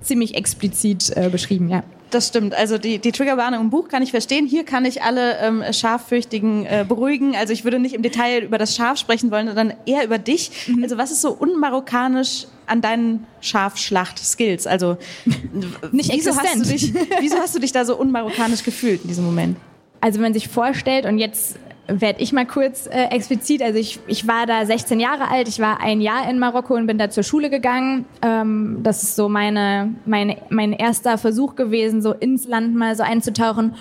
ziemlich 0.01 0.35
explizit 0.35 1.17
äh, 1.17 1.29
beschrieben, 1.31 1.69
ja. 1.69 1.83
Das 2.11 2.29
stimmt. 2.29 2.55
Also 2.55 2.77
die, 2.77 2.99
die 2.99 3.11
Triggerwarnung 3.11 3.63
im 3.63 3.71
Buch 3.71 3.89
kann 3.89 4.03
ich 4.03 4.11
verstehen. 4.11 4.47
Hier 4.47 4.65
kann 4.65 4.85
ich 4.85 5.03
alle 5.03 5.39
ähm, 5.39 5.65
Schaffürchtigen 5.73 6.67
äh, 6.67 6.85
beruhigen. 6.87 7.35
Also 7.37 7.55
ich 7.55 7.65
würde 7.65 7.79
nicht 7.79 7.95
im 7.95 8.03
Detail 8.03 8.43
über 8.43 8.59
das 8.59 8.77
Schaf 8.77 8.99
sprechen 8.99 9.31
wollen, 9.31 9.47
sondern 9.47 9.73
eher 9.87 10.05
über 10.05 10.19
dich. 10.19 10.51
Mhm. 10.67 10.83
Also 10.83 10.99
was 10.99 11.11
ist 11.11 11.23
so 11.23 11.33
unmarokkanisch 11.33 12.47
an 12.67 12.81
deinen 12.81 13.27
Schafschlacht-Skills? 13.41 14.67
Also 14.67 14.97
nicht 15.93 16.13
wieso 16.13 16.31
existent. 16.31 16.41
Hast 16.41 16.65
du 16.65 16.65
dich, 16.65 16.95
wieso 17.21 17.37
hast 17.37 17.55
du 17.55 17.59
dich 17.59 17.73
da 17.73 17.85
so 17.85 17.97
unmarokkanisch 17.97 18.63
gefühlt 18.63 19.03
in 19.03 19.09
diesem 19.09 19.25
Moment? 19.25 19.57
Also 20.01 20.17
wenn 20.17 20.25
man 20.25 20.35
sich 20.35 20.49
vorstellt 20.49 21.07
und 21.07 21.19
jetzt 21.19 21.59
werde 21.89 22.23
ich 22.23 22.33
mal 22.33 22.47
kurz 22.47 22.87
äh, 22.87 23.07
explizit. 23.11 23.63
Also 23.63 23.79
ich, 23.79 23.99
ich 24.07 24.27
war 24.27 24.47
da 24.47 24.65
16 24.65 25.01
Jahre 25.01 25.29
alt, 25.29 25.49
ich 25.49 25.59
war 25.59 25.81
ein 25.81 26.01
Jahr 26.01 26.29
in 26.29 26.39
Marokko 26.39 26.75
und 26.75 26.87
bin 26.87 26.99
da 26.99 27.11
zur 27.11 27.23
Schule 27.23 27.51
gegangen. 27.51 28.05
Ähm, 28.23 28.79
das 28.83 29.03
ist 29.03 29.17
so 29.17 29.29
meine, 29.29 29.95
meine, 30.05 30.37
mein 30.49 30.73
erster 30.73 31.19
Versuch 31.19 31.57
gewesen, 31.57 32.01
so 32.03 32.13
ins 32.13 32.47
Land 32.47 32.75
mal 32.75 32.97
so 32.97 33.03
einzutauchen. 33.03 33.75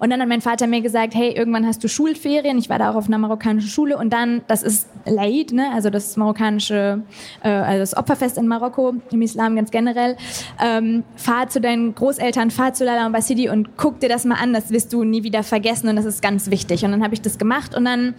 Und 0.00 0.10
dann 0.10 0.20
hat 0.20 0.28
mein 0.28 0.40
Vater 0.40 0.66
mir 0.66 0.80
gesagt, 0.80 1.14
hey, 1.14 1.30
irgendwann 1.30 1.66
hast 1.66 1.84
du 1.84 1.88
Schulferien. 1.88 2.58
Ich 2.58 2.68
war 2.68 2.78
da 2.78 2.90
auch 2.90 2.96
auf 2.96 3.06
einer 3.06 3.18
marokkanischen 3.18 3.70
Schule. 3.70 3.98
Und 3.98 4.12
dann, 4.12 4.40
das 4.48 4.62
ist 4.62 4.88
Laid, 5.04 5.52
ne? 5.52 5.70
also 5.72 5.90
das 5.90 6.16
marokkanische, 6.16 7.02
äh, 7.42 7.48
also 7.48 7.80
das 7.80 7.96
Opferfest 7.96 8.38
in 8.38 8.48
Marokko, 8.48 8.94
im 9.10 9.22
Islam 9.22 9.56
ganz 9.56 9.70
generell. 9.70 10.16
Ähm, 10.62 11.04
fahr 11.16 11.48
zu 11.48 11.60
deinen 11.60 11.94
Großeltern, 11.94 12.50
fahr 12.50 12.72
zu 12.72 12.84
Lala 12.84 13.06
und 13.06 13.12
Basidi 13.12 13.48
und 13.50 13.76
guck 13.76 14.00
dir 14.00 14.08
das 14.08 14.24
mal 14.24 14.36
an. 14.36 14.52
Das 14.54 14.70
wirst 14.70 14.92
du 14.92 15.04
nie 15.04 15.22
wieder 15.22 15.42
vergessen 15.42 15.88
und 15.88 15.96
das 15.96 16.06
ist 16.06 16.22
ganz 16.22 16.50
wichtig. 16.50 16.84
Und 16.84 16.92
dann 16.92 17.04
habe 17.04 17.14
ich 17.14 17.20
das 17.20 17.38
gemacht 17.38 17.74
und 17.76 17.84
dann 17.84 18.14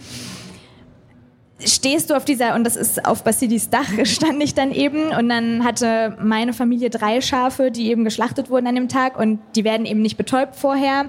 stehst 1.65 2.09
du 2.09 2.15
auf 2.15 2.25
dieser, 2.25 2.55
und 2.55 2.63
das 2.63 2.75
ist 2.75 3.05
auf 3.05 3.23
Basilis 3.23 3.69
Dach, 3.69 3.87
stand 4.03 4.41
ich 4.43 4.53
dann 4.53 4.71
eben. 4.71 5.09
Und 5.09 5.29
dann 5.29 5.63
hatte 5.63 6.17
meine 6.21 6.53
Familie 6.53 6.89
drei 6.89 7.21
Schafe, 7.21 7.71
die 7.71 7.89
eben 7.89 8.03
geschlachtet 8.03 8.49
wurden 8.49 8.67
an 8.67 8.75
dem 8.75 8.87
Tag. 8.87 9.17
Und 9.17 9.39
die 9.55 9.63
werden 9.63 9.85
eben 9.85 10.01
nicht 10.01 10.17
betäubt 10.17 10.55
vorher. 10.55 11.05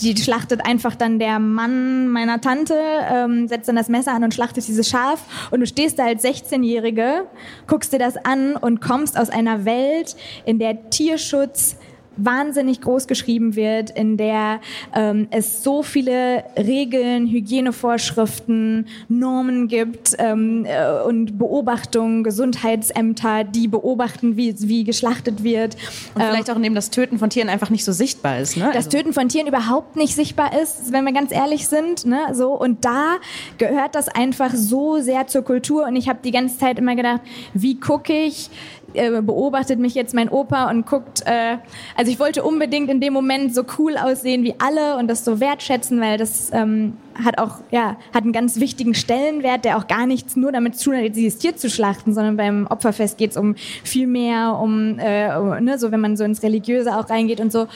Die 0.00 0.16
schlachtet 0.16 0.64
einfach 0.66 0.94
dann 0.94 1.18
der 1.18 1.38
Mann 1.38 2.08
meiner 2.08 2.40
Tante, 2.40 2.74
ähm, 3.10 3.46
setzt 3.48 3.68
dann 3.68 3.76
das 3.76 3.88
Messer 3.88 4.12
an 4.12 4.24
und 4.24 4.34
schlachtet 4.34 4.66
dieses 4.66 4.88
Schaf. 4.88 5.48
Und 5.50 5.60
du 5.60 5.66
stehst 5.66 5.98
da 5.98 6.06
als 6.06 6.24
16-Jährige, 6.24 7.26
guckst 7.66 7.92
dir 7.92 7.98
das 7.98 8.16
an 8.16 8.56
und 8.56 8.80
kommst 8.80 9.18
aus 9.18 9.30
einer 9.30 9.64
Welt, 9.64 10.16
in 10.44 10.58
der 10.58 10.90
Tierschutz 10.90 11.76
wahnsinnig 12.16 12.80
groß 12.80 13.06
geschrieben 13.06 13.56
wird, 13.56 13.90
in 13.90 14.16
der 14.16 14.60
ähm, 14.94 15.28
es 15.30 15.62
so 15.62 15.82
viele 15.82 16.44
Regeln, 16.56 17.26
Hygienevorschriften, 17.28 18.86
Normen 19.08 19.68
gibt 19.68 20.14
ähm, 20.18 20.64
äh, 20.64 21.02
und 21.02 21.38
Beobachtungen, 21.38 22.24
Gesundheitsämter, 22.24 23.44
die 23.44 23.68
beobachten, 23.68 24.36
wie, 24.36 24.54
wie 24.68 24.84
geschlachtet 24.84 25.42
wird. 25.42 25.76
Und 26.14 26.22
vielleicht 26.22 26.48
ähm, 26.48 26.54
auch 26.54 26.56
indem 26.56 26.74
das 26.74 26.90
Töten 26.90 27.18
von 27.18 27.30
Tieren 27.30 27.48
einfach 27.48 27.70
nicht 27.70 27.84
so 27.84 27.92
sichtbar 27.92 28.40
ist. 28.40 28.56
Ne? 28.56 28.66
Das 28.66 28.86
also. 28.86 28.90
Töten 28.90 29.12
von 29.12 29.28
Tieren 29.28 29.46
überhaupt 29.46 29.96
nicht 29.96 30.14
sichtbar 30.14 30.60
ist, 30.60 30.92
wenn 30.92 31.04
wir 31.04 31.12
ganz 31.12 31.32
ehrlich 31.32 31.68
sind. 31.68 32.04
Ne? 32.04 32.18
So, 32.32 32.52
und 32.52 32.84
da 32.84 33.16
gehört 33.58 33.94
das 33.94 34.08
einfach 34.08 34.50
so 34.54 35.00
sehr 35.00 35.26
zur 35.26 35.42
Kultur. 35.42 35.86
Und 35.86 35.96
ich 35.96 36.08
habe 36.08 36.20
die 36.22 36.30
ganze 36.30 36.58
Zeit 36.58 36.78
immer 36.78 36.96
gedacht, 36.96 37.20
wie 37.54 37.78
gucke 37.78 38.12
ich 38.12 38.50
äh, 38.94 39.22
beobachtet 39.22 39.78
mich 39.78 39.94
jetzt 39.94 40.14
mein 40.14 40.28
Opa 40.28 40.70
und 40.70 40.86
guckt, 40.86 41.22
äh, 41.26 41.58
also 41.96 42.10
ich 42.10 42.18
wollte 42.18 42.42
unbedingt 42.42 42.90
in 42.90 43.00
dem 43.00 43.12
Moment 43.12 43.54
so 43.54 43.62
cool 43.78 43.96
aussehen 43.96 44.44
wie 44.44 44.54
alle 44.58 44.96
und 44.96 45.08
das 45.08 45.24
so 45.24 45.40
wertschätzen, 45.40 46.00
weil 46.00 46.18
das 46.18 46.50
ähm, 46.52 46.94
hat 47.22 47.38
auch, 47.38 47.58
ja, 47.70 47.96
hat 48.14 48.24
einen 48.24 48.32
ganz 48.32 48.60
wichtigen 48.60 48.94
Stellenwert, 48.94 49.64
der 49.64 49.76
auch 49.76 49.86
gar 49.86 50.06
nichts 50.06 50.36
nur 50.36 50.52
damit 50.52 50.76
zu 50.76 50.90
tun 50.90 50.98
hat, 50.98 51.16
dieses 51.16 51.38
Tier 51.38 51.56
zu 51.56 51.68
schlachten, 51.70 52.14
sondern 52.14 52.36
beim 52.36 52.66
Opferfest 52.66 53.18
geht 53.18 53.32
es 53.32 53.36
um 53.36 53.54
viel 53.56 54.06
mehr, 54.06 54.58
um, 54.60 54.98
äh, 54.98 55.60
ne, 55.60 55.78
so 55.78 55.92
wenn 55.92 56.00
man 56.00 56.16
so 56.16 56.24
ins 56.24 56.42
Religiöse 56.42 56.96
auch 56.96 57.10
reingeht 57.10 57.40
und 57.40 57.52
so. 57.52 57.66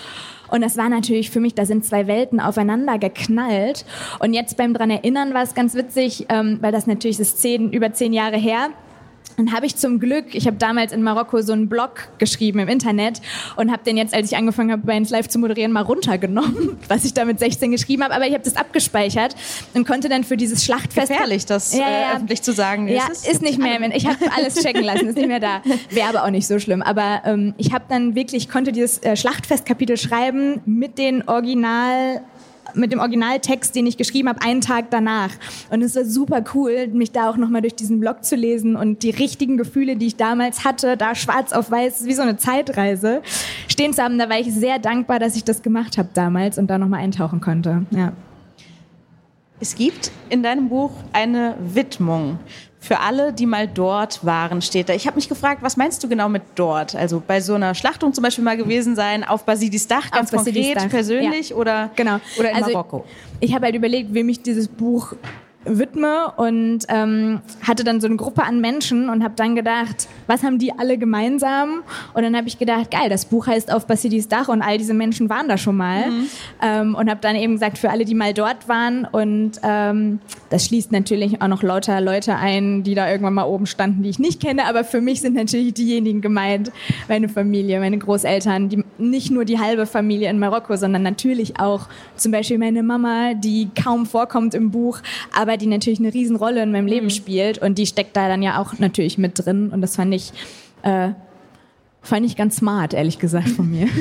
Und 0.48 0.60
das 0.60 0.76
war 0.76 0.88
natürlich 0.88 1.30
für 1.30 1.40
mich, 1.40 1.54
da 1.54 1.66
sind 1.66 1.84
zwei 1.84 2.06
Welten 2.06 2.40
aufeinander 2.40 2.98
geknallt. 2.98 3.84
Und 4.20 4.32
jetzt 4.32 4.56
beim 4.56 4.74
dran 4.74 4.90
erinnern 4.90 5.34
war 5.34 5.42
es 5.42 5.54
ganz 5.54 5.74
witzig, 5.74 6.26
ähm, 6.28 6.58
weil 6.60 6.72
das 6.72 6.86
natürlich 6.86 7.18
ist 7.18 7.40
zehn, 7.40 7.72
über 7.72 7.92
zehn 7.92 8.12
Jahre 8.12 8.36
her 8.36 8.70
dann 9.36 9.52
habe 9.52 9.66
ich 9.66 9.76
zum 9.76 10.00
Glück, 10.00 10.34
ich 10.34 10.46
habe 10.46 10.56
damals 10.56 10.92
in 10.92 11.02
Marokko 11.02 11.42
so 11.42 11.52
einen 11.52 11.68
Blog 11.68 12.08
geschrieben 12.18 12.58
im 12.58 12.68
Internet 12.68 13.20
und 13.56 13.70
habe 13.70 13.84
den 13.84 13.96
jetzt, 13.96 14.14
als 14.14 14.30
ich 14.30 14.36
angefangen 14.36 14.72
habe, 14.72 14.82
bei 14.84 14.96
uns 14.96 15.10
live 15.10 15.28
zu 15.28 15.38
moderieren, 15.38 15.72
mal 15.72 15.82
runtergenommen, 15.82 16.78
was 16.88 17.04
ich 17.04 17.14
da 17.14 17.24
mit 17.24 17.38
16 17.38 17.70
geschrieben 17.70 18.02
habe. 18.02 18.14
Aber 18.14 18.26
ich 18.26 18.32
habe 18.32 18.44
das 18.44 18.56
abgespeichert 18.56 19.36
und 19.74 19.86
konnte 19.86 20.08
dann 20.08 20.24
für 20.24 20.36
dieses 20.36 20.64
Schlachtfest... 20.64 21.08
Gefährlich, 21.08 21.46
das 21.46 21.74
ja, 21.74 21.80
ja. 21.80 22.12
Äh, 22.12 22.16
öffentlich 22.16 22.42
zu 22.42 22.52
sagen. 22.52 22.88
Ja, 22.88 23.08
ist, 23.10 23.28
ist 23.28 23.42
nicht 23.42 23.58
mehr. 23.58 23.76
Ich 23.94 24.06
habe 24.06 24.18
alles 24.36 24.54
checken 24.54 24.82
lassen, 24.82 25.08
ist 25.08 25.16
nicht 25.16 25.28
mehr 25.28 25.40
da. 25.40 25.60
Wäre 25.90 26.08
aber 26.08 26.24
auch 26.24 26.30
nicht 26.30 26.46
so 26.46 26.58
schlimm. 26.58 26.82
Aber 26.82 27.22
ähm, 27.24 27.54
ich 27.58 27.72
habe 27.72 27.84
dann 27.88 28.14
wirklich, 28.14 28.48
konnte 28.48 28.72
dieses 28.72 29.02
äh, 29.02 29.16
Schlachtfestkapitel 29.16 29.96
schreiben 29.96 30.60
mit 30.64 30.98
den 30.98 31.28
Original 31.28 32.22
mit 32.76 32.92
dem 32.92 33.00
Originaltext, 33.00 33.74
den 33.74 33.86
ich 33.86 33.96
geschrieben 33.96 34.28
habe, 34.28 34.42
einen 34.42 34.60
Tag 34.60 34.90
danach. 34.90 35.30
Und 35.70 35.82
es 35.82 35.96
war 35.96 36.04
super 36.04 36.44
cool, 36.54 36.88
mich 36.88 37.12
da 37.12 37.30
auch 37.30 37.36
nochmal 37.36 37.62
durch 37.62 37.74
diesen 37.74 38.00
Blog 38.00 38.24
zu 38.24 38.36
lesen 38.36 38.76
und 38.76 39.02
die 39.02 39.10
richtigen 39.10 39.56
Gefühle, 39.56 39.96
die 39.96 40.06
ich 40.06 40.16
damals 40.16 40.64
hatte, 40.64 40.96
da 40.96 41.14
schwarz 41.14 41.52
auf 41.52 41.70
weiß, 41.70 42.06
wie 42.06 42.14
so 42.14 42.22
eine 42.22 42.36
Zeitreise, 42.36 43.22
stehen 43.68 43.92
zu 43.92 44.02
haben. 44.02 44.18
Da 44.18 44.28
war 44.28 44.38
ich 44.38 44.52
sehr 44.52 44.78
dankbar, 44.78 45.18
dass 45.18 45.36
ich 45.36 45.44
das 45.44 45.62
gemacht 45.62 45.98
habe 45.98 46.08
damals 46.14 46.58
und 46.58 46.68
da 46.68 46.78
nochmal 46.78 47.00
eintauchen 47.00 47.40
konnte. 47.40 47.86
Ja. 47.90 48.12
Es 49.58 49.74
gibt 49.74 50.10
in 50.28 50.42
deinem 50.42 50.68
Buch 50.68 50.90
eine 51.14 51.56
Widmung 51.58 52.38
für 52.86 53.00
alle, 53.00 53.32
die 53.32 53.46
mal 53.46 53.66
dort 53.66 54.24
waren, 54.24 54.62
steht 54.62 54.88
da. 54.88 54.94
Ich 54.94 55.06
habe 55.06 55.16
mich 55.16 55.28
gefragt, 55.28 55.62
was 55.62 55.76
meinst 55.76 56.02
du 56.04 56.08
genau 56.08 56.28
mit 56.28 56.42
dort? 56.54 56.94
Also 56.94 57.22
bei 57.24 57.40
so 57.40 57.54
einer 57.54 57.74
Schlachtung 57.74 58.14
zum 58.14 58.22
Beispiel 58.22 58.44
mal 58.44 58.56
gewesen 58.56 58.94
sein, 58.94 59.24
auf 59.24 59.44
Basidis 59.44 59.88
Dach, 59.88 60.10
ganz 60.10 60.32
auf 60.32 60.44
konkret, 60.44 60.76
Dach. 60.76 60.88
persönlich 60.88 61.50
ja. 61.50 61.56
oder, 61.56 61.90
genau. 61.96 62.20
oder 62.38 62.50
in 62.50 62.56
also 62.56 62.72
Marokko? 62.72 63.04
Ich 63.40 63.54
habe 63.54 63.66
halt 63.66 63.74
überlegt, 63.74 64.14
wem 64.14 64.28
ich 64.28 64.40
dieses 64.42 64.68
Buch 64.68 65.14
widme 65.66 66.32
und 66.36 66.80
ähm, 66.88 67.40
hatte 67.62 67.84
dann 67.84 68.00
so 68.00 68.06
eine 68.06 68.16
Gruppe 68.16 68.44
an 68.44 68.60
Menschen 68.60 69.08
und 69.08 69.22
habe 69.22 69.34
dann 69.36 69.56
gedacht, 69.56 70.08
was 70.26 70.42
haben 70.42 70.58
die 70.58 70.72
alle 70.72 70.96
gemeinsam? 70.98 71.82
Und 72.14 72.22
dann 72.22 72.36
habe 72.36 72.48
ich 72.48 72.58
gedacht, 72.58 72.90
geil, 72.90 73.08
das 73.08 73.24
Buch 73.24 73.46
heißt 73.46 73.72
Auf 73.72 73.86
Basilis 73.86 74.28
Dach 74.28 74.48
und 74.48 74.62
all 74.62 74.78
diese 74.78 74.94
Menschen 74.94 75.28
waren 75.28 75.48
da 75.48 75.58
schon 75.58 75.76
mal. 75.76 76.10
Mhm. 76.10 76.28
Ähm, 76.62 76.94
und 76.94 77.10
habe 77.10 77.20
dann 77.20 77.36
eben 77.36 77.54
gesagt, 77.54 77.78
für 77.78 77.90
alle, 77.90 78.04
die 78.04 78.14
mal 78.14 78.32
dort 78.32 78.68
waren. 78.68 79.06
Und 79.10 79.60
ähm, 79.62 80.20
das 80.50 80.66
schließt 80.66 80.92
natürlich 80.92 81.42
auch 81.42 81.48
noch 81.48 81.62
lauter 81.62 82.00
Leute 82.00 82.36
ein, 82.36 82.82
die 82.82 82.94
da 82.94 83.10
irgendwann 83.10 83.34
mal 83.34 83.44
oben 83.44 83.66
standen, 83.66 84.02
die 84.02 84.10
ich 84.10 84.18
nicht 84.18 84.40
kenne. 84.40 84.66
Aber 84.66 84.84
für 84.84 85.00
mich 85.00 85.20
sind 85.20 85.34
natürlich 85.34 85.74
diejenigen 85.74 86.20
gemeint, 86.20 86.70
meine 87.08 87.28
Familie, 87.28 87.80
meine 87.80 87.98
Großeltern, 87.98 88.68
die, 88.68 88.84
nicht 88.98 89.30
nur 89.30 89.44
die 89.44 89.58
halbe 89.58 89.86
Familie 89.86 90.30
in 90.30 90.38
Marokko, 90.38 90.76
sondern 90.76 91.02
natürlich 91.02 91.58
auch 91.58 91.88
zum 92.16 92.32
Beispiel 92.32 92.58
meine 92.58 92.82
Mama, 92.82 93.34
die 93.34 93.68
kaum 93.80 94.06
vorkommt 94.06 94.54
im 94.54 94.70
Buch, 94.70 95.00
aber 95.36 95.56
die 95.56 95.66
natürlich 95.66 95.98
eine 95.98 96.14
Riesenrolle 96.14 96.62
in 96.62 96.72
meinem 96.72 96.86
Leben 96.86 97.06
mhm. 97.06 97.10
spielt 97.10 97.58
und 97.58 97.78
die 97.78 97.86
steckt 97.86 98.16
da 98.16 98.28
dann 98.28 98.42
ja 98.42 98.60
auch 98.60 98.78
natürlich 98.78 99.18
mit 99.18 99.44
drin 99.44 99.70
und 99.70 99.80
das 99.80 99.96
fand 99.96 100.14
ich, 100.14 100.32
äh, 100.82 101.10
fand 102.02 102.24
ich 102.24 102.36
ganz 102.36 102.56
smart, 102.56 102.94
ehrlich 102.94 103.18
gesagt, 103.18 103.48
von 103.48 103.68
mir. 103.68 103.88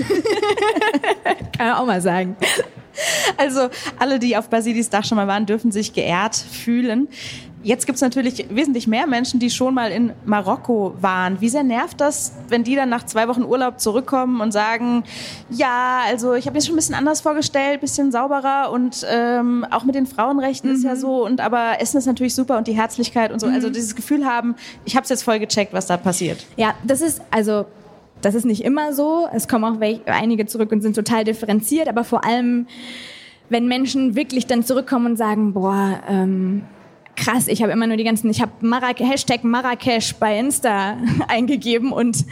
Kann 1.57 1.67
man 1.67 1.77
auch 1.77 1.85
mal 1.85 2.01
sagen. 2.01 2.35
Also 3.37 3.69
alle, 3.99 4.19
die 4.19 4.37
auf 4.37 4.49
Basilis 4.49 4.89
Dach 4.89 5.05
schon 5.05 5.17
mal 5.17 5.27
waren, 5.27 5.45
dürfen 5.45 5.71
sich 5.71 5.93
geehrt 5.93 6.35
fühlen. 6.35 7.07
Jetzt 7.65 7.87
gibt 7.87 7.95
es 7.95 8.01
natürlich 8.03 8.45
wesentlich 8.51 8.85
mehr 8.85 9.07
Menschen, 9.07 9.39
die 9.39 9.49
schon 9.49 9.73
mal 9.73 9.91
in 9.91 10.13
Marokko 10.23 10.93
waren. 11.01 11.41
Wie 11.41 11.49
sehr 11.49 11.63
nervt 11.63 11.99
das, 11.99 12.33
wenn 12.47 12.63
die 12.63 12.75
dann 12.75 12.89
nach 12.89 13.07
zwei 13.07 13.27
Wochen 13.27 13.41
Urlaub 13.41 13.79
zurückkommen 13.79 14.39
und 14.39 14.51
sagen, 14.51 15.03
ja, 15.49 16.01
also 16.05 16.35
ich 16.35 16.45
habe 16.45 16.55
mir 16.55 16.61
schon 16.61 16.73
ein 16.73 16.75
bisschen 16.75 16.93
anders 16.93 17.21
vorgestellt, 17.21 17.81
bisschen 17.81 18.11
sauberer 18.11 18.71
und 18.71 19.03
ähm, 19.09 19.65
auch 19.71 19.83
mit 19.83 19.95
den 19.95 20.05
Frauenrechten 20.05 20.69
mhm. 20.69 20.75
ist 20.75 20.83
ja 20.83 20.93
mhm. 20.93 20.99
so 20.99 21.25
und 21.25 21.41
aber 21.41 21.81
Essen 21.81 21.97
ist 21.97 22.05
natürlich 22.05 22.35
super 22.35 22.59
und 22.59 22.67
die 22.67 22.73
Herzlichkeit 22.73 23.31
und 23.31 23.39
so. 23.39 23.47
Also 23.47 23.57
mhm. 23.57 23.65
Also 23.65 23.69
dieses 23.73 23.95
Gefühl 23.95 24.27
haben, 24.27 24.53
ich 24.85 24.95
habe 24.95 25.05
es 25.05 25.09
jetzt 25.09 25.23
voll 25.23 25.39
gecheckt, 25.39 25.73
was 25.73 25.87
da 25.87 25.97
passiert. 25.97 26.45
Ja, 26.57 26.75
das 26.83 27.01
ist 27.01 27.19
also 27.31 27.65
das 28.21 28.35
ist 28.35 28.45
nicht 28.45 28.63
immer 28.63 28.93
so. 28.93 29.27
Es 29.33 29.47
kommen 29.47 29.63
auch 29.63 29.81
einige 30.05 30.45
zurück 30.45 30.71
und 30.71 30.81
sind 30.81 30.95
total 30.95 31.23
differenziert, 31.23 31.87
aber 31.87 32.03
vor 32.03 32.23
allem 32.23 32.67
wenn 33.49 33.67
Menschen 33.67 34.15
wirklich 34.15 34.47
dann 34.47 34.63
zurückkommen 34.63 35.07
und 35.07 35.17
sagen, 35.17 35.53
boah, 35.53 36.01
ähm, 36.07 36.63
krass, 37.15 37.47
ich 37.47 37.61
habe 37.61 37.71
immer 37.71 37.87
nur 37.87 37.97
die 37.97 38.03
ganzen, 38.03 38.29
ich 38.29 38.41
habe 38.41 38.51
Marrak 38.61 38.99
Hashtag 38.99 39.43
Marrakesch 39.43 40.15
bei 40.15 40.37
Insta 40.37 40.97
eingegeben 41.27 41.91
und 41.91 42.25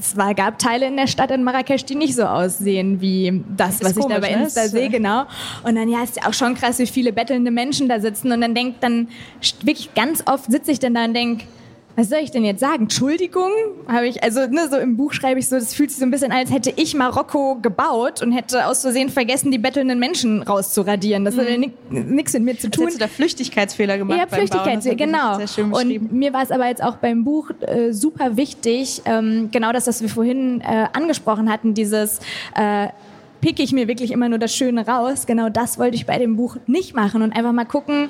es 0.00 0.16
war, 0.16 0.34
gab 0.34 0.58
Teile 0.58 0.86
in 0.86 0.96
der 0.96 1.06
Stadt 1.06 1.30
in 1.30 1.44
Marrakesch, 1.44 1.84
die 1.84 1.94
nicht 1.94 2.14
so 2.14 2.24
aussehen 2.24 3.00
wie 3.00 3.42
das, 3.56 3.82
was 3.82 3.96
ich 3.96 4.04
da 4.06 4.18
bei 4.18 4.34
ne? 4.34 4.44
Insta 4.44 4.62
ne? 4.62 4.68
sehe, 4.68 4.90
genau. 4.90 5.24
Und 5.62 5.76
dann, 5.76 5.88
ja, 5.88 6.02
ist 6.02 6.16
ja 6.16 6.28
auch 6.28 6.34
schon 6.34 6.54
krass, 6.54 6.78
wie 6.78 6.86
viele 6.86 7.12
bettelnde 7.12 7.50
Menschen 7.50 7.88
da 7.88 8.00
sitzen 8.00 8.32
und 8.32 8.40
dann 8.40 8.54
denkt 8.54 8.82
dann, 8.82 9.08
wirklich 9.62 9.94
ganz 9.94 10.22
oft 10.26 10.50
sitze 10.50 10.72
ich 10.72 10.80
dann 10.80 10.94
da 10.94 11.04
und 11.04 11.14
denke, 11.14 11.44
was 11.96 12.08
soll 12.08 12.20
ich 12.20 12.30
denn 12.30 12.44
jetzt 12.44 12.60
sagen? 12.60 12.84
Entschuldigung? 12.84 13.50
Habe 13.86 14.06
ich, 14.06 14.22
also 14.22 14.46
ne, 14.46 14.68
so 14.70 14.76
im 14.78 14.96
Buch 14.96 15.12
schreibe 15.12 15.38
ich 15.40 15.48
so, 15.48 15.56
das 15.56 15.74
fühlt 15.74 15.90
sich 15.90 15.98
so 15.98 16.04
ein 16.04 16.10
bisschen 16.10 16.32
an, 16.32 16.38
als 16.38 16.50
hätte 16.50 16.72
ich 16.76 16.94
Marokko 16.94 17.58
gebaut 17.60 18.22
und 18.22 18.32
hätte 18.32 18.66
aus 18.66 18.80
Versehen 18.80 19.10
vergessen, 19.10 19.50
die 19.50 19.58
bettelnden 19.58 19.98
Menschen 19.98 20.42
rauszuradieren. 20.42 21.24
Das 21.24 21.36
mhm. 21.36 21.40
hat 21.40 21.70
nichts 21.90 22.32
mit 22.32 22.42
mir 22.42 22.58
zu 22.58 22.70
tun. 22.70 22.86
Hast 22.86 22.94
du 22.94 22.98
da 22.98 23.08
Flüchtigkeitsfehler 23.08 23.98
gemacht? 23.98 24.18
Ja, 24.18 24.26
Flüchtigkeitsfehler, 24.26 24.96
genau. 24.96 25.38
Und 25.78 26.12
mir 26.12 26.32
war 26.32 26.42
es 26.42 26.50
aber 26.50 26.66
jetzt 26.66 26.82
auch 26.82 26.96
beim 26.96 27.24
Buch 27.24 27.50
äh, 27.60 27.92
super 27.92 28.36
wichtig, 28.36 29.02
ähm, 29.04 29.50
genau 29.52 29.72
das, 29.72 29.86
was 29.86 30.00
wir 30.00 30.08
vorhin 30.08 30.60
äh, 30.62 30.86
angesprochen 30.92 31.50
hatten, 31.50 31.74
dieses 31.74 32.20
äh, 32.56 32.88
picke 33.42 33.62
ich 33.62 33.72
mir 33.72 33.88
wirklich 33.88 34.12
immer 34.12 34.28
nur 34.28 34.38
das 34.38 34.54
Schöne 34.54 34.86
raus. 34.86 35.26
Genau 35.26 35.50
das 35.50 35.78
wollte 35.78 35.96
ich 35.96 36.06
bei 36.06 36.18
dem 36.18 36.36
Buch 36.36 36.56
nicht 36.66 36.94
machen 36.94 37.20
und 37.20 37.32
einfach 37.32 37.52
mal 37.52 37.64
gucken, 37.64 38.08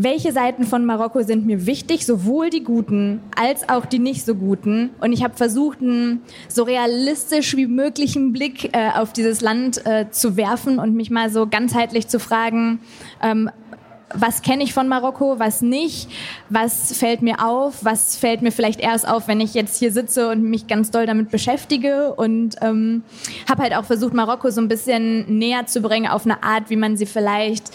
welche 0.00 0.32
Seiten 0.32 0.62
von 0.62 0.84
Marokko 0.84 1.22
sind 1.22 1.44
mir 1.44 1.66
wichtig, 1.66 2.06
sowohl 2.06 2.50
die 2.50 2.62
guten 2.62 3.20
als 3.34 3.68
auch 3.68 3.84
die 3.84 3.98
nicht 3.98 4.24
so 4.24 4.36
guten. 4.36 4.90
Und 5.00 5.12
ich 5.12 5.24
habe 5.24 5.34
versucht, 5.34 5.80
einen 5.80 6.22
so 6.46 6.62
realistisch 6.62 7.56
wie 7.56 7.66
möglichen 7.66 8.32
Blick 8.32 8.76
äh, 8.76 8.90
auf 8.94 9.12
dieses 9.12 9.40
Land 9.40 9.84
äh, 9.86 10.08
zu 10.08 10.36
werfen 10.36 10.78
und 10.78 10.94
mich 10.94 11.10
mal 11.10 11.30
so 11.30 11.48
ganzheitlich 11.48 12.06
zu 12.06 12.20
fragen, 12.20 12.78
ähm, 13.20 13.50
was 14.14 14.42
kenne 14.42 14.62
ich 14.62 14.72
von 14.72 14.86
Marokko, 14.86 15.40
was 15.40 15.62
nicht, 15.62 16.08
was 16.48 16.96
fällt 16.96 17.20
mir 17.20 17.44
auf, 17.44 17.84
was 17.84 18.16
fällt 18.16 18.40
mir 18.40 18.52
vielleicht 18.52 18.78
erst 18.78 19.06
auf, 19.06 19.26
wenn 19.26 19.40
ich 19.40 19.52
jetzt 19.52 19.80
hier 19.80 19.90
sitze 19.90 20.30
und 20.30 20.44
mich 20.44 20.68
ganz 20.68 20.92
doll 20.92 21.06
damit 21.06 21.30
beschäftige 21.30 22.14
und 22.14 22.54
ähm, 22.62 23.02
habe 23.50 23.64
halt 23.64 23.74
auch 23.74 23.84
versucht, 23.84 24.14
Marokko 24.14 24.50
so 24.50 24.60
ein 24.60 24.68
bisschen 24.68 25.38
näher 25.38 25.66
zu 25.66 25.80
bringen 25.80 26.08
auf 26.08 26.24
eine 26.24 26.42
Art, 26.44 26.70
wie 26.70 26.76
man 26.76 26.96
sie 26.96 27.04
vielleicht 27.04 27.72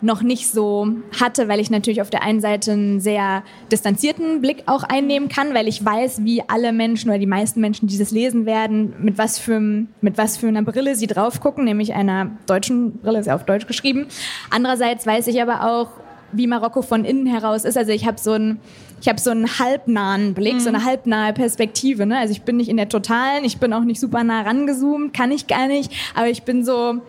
noch 0.00 0.22
nicht 0.22 0.48
so 0.48 0.88
hatte, 1.18 1.48
weil 1.48 1.60
ich 1.60 1.70
natürlich 1.70 2.02
auf 2.02 2.10
der 2.10 2.22
einen 2.22 2.40
Seite 2.40 2.72
einen 2.72 3.00
sehr 3.00 3.42
distanzierten 3.70 4.40
Blick 4.40 4.64
auch 4.66 4.82
einnehmen 4.82 5.28
kann, 5.28 5.54
weil 5.54 5.68
ich 5.68 5.84
weiß, 5.84 6.24
wie 6.24 6.42
alle 6.48 6.72
Menschen 6.72 7.10
oder 7.10 7.18
die 7.18 7.26
meisten 7.26 7.60
Menschen, 7.60 7.86
die 7.88 7.98
das 7.98 8.10
lesen 8.10 8.46
werden, 8.46 8.94
mit 9.00 9.18
was 9.18 9.38
für, 9.38 9.60
mit 9.60 10.18
was 10.18 10.36
für 10.36 10.48
einer 10.48 10.62
Brille 10.62 10.94
sie 10.96 11.06
drauf 11.06 11.40
gucken, 11.40 11.64
nämlich 11.64 11.94
einer 11.94 12.30
deutschen 12.46 12.98
Brille, 12.98 13.20
ist 13.20 13.26
ja 13.26 13.34
auf 13.34 13.44
Deutsch 13.44 13.66
geschrieben. 13.66 14.06
Andererseits 14.50 15.06
weiß 15.06 15.26
ich 15.28 15.40
aber 15.40 15.70
auch, 15.70 15.88
wie 16.32 16.46
Marokko 16.46 16.82
von 16.82 17.04
innen 17.04 17.26
heraus 17.26 17.64
ist. 17.64 17.78
Also 17.78 17.92
ich 17.92 18.06
habe 18.06 18.18
so 18.18 18.32
ein 18.32 18.58
ich 19.00 19.08
habe 19.08 19.20
so 19.20 19.30
einen 19.30 19.58
halbnahen 19.58 20.34
Blick, 20.34 20.54
mhm. 20.54 20.60
so 20.60 20.68
eine 20.68 20.78
mhm. 20.78 20.84
halbnahe 20.84 21.32
Perspektive. 21.32 22.06
Ne? 22.06 22.18
Also 22.18 22.32
ich 22.32 22.42
bin 22.42 22.56
nicht 22.56 22.68
in 22.68 22.76
der 22.76 22.88
totalen, 22.88 23.44
ich 23.44 23.58
bin 23.58 23.72
auch 23.72 23.84
nicht 23.84 24.00
super 24.00 24.24
nah 24.24 24.42
rangezoomt, 24.42 25.12
kann 25.12 25.30
ich 25.30 25.46
gar 25.46 25.68
nicht, 25.68 25.92
aber 26.14 26.28
ich 26.28 26.44
bin 26.44 26.64
so 26.64 27.00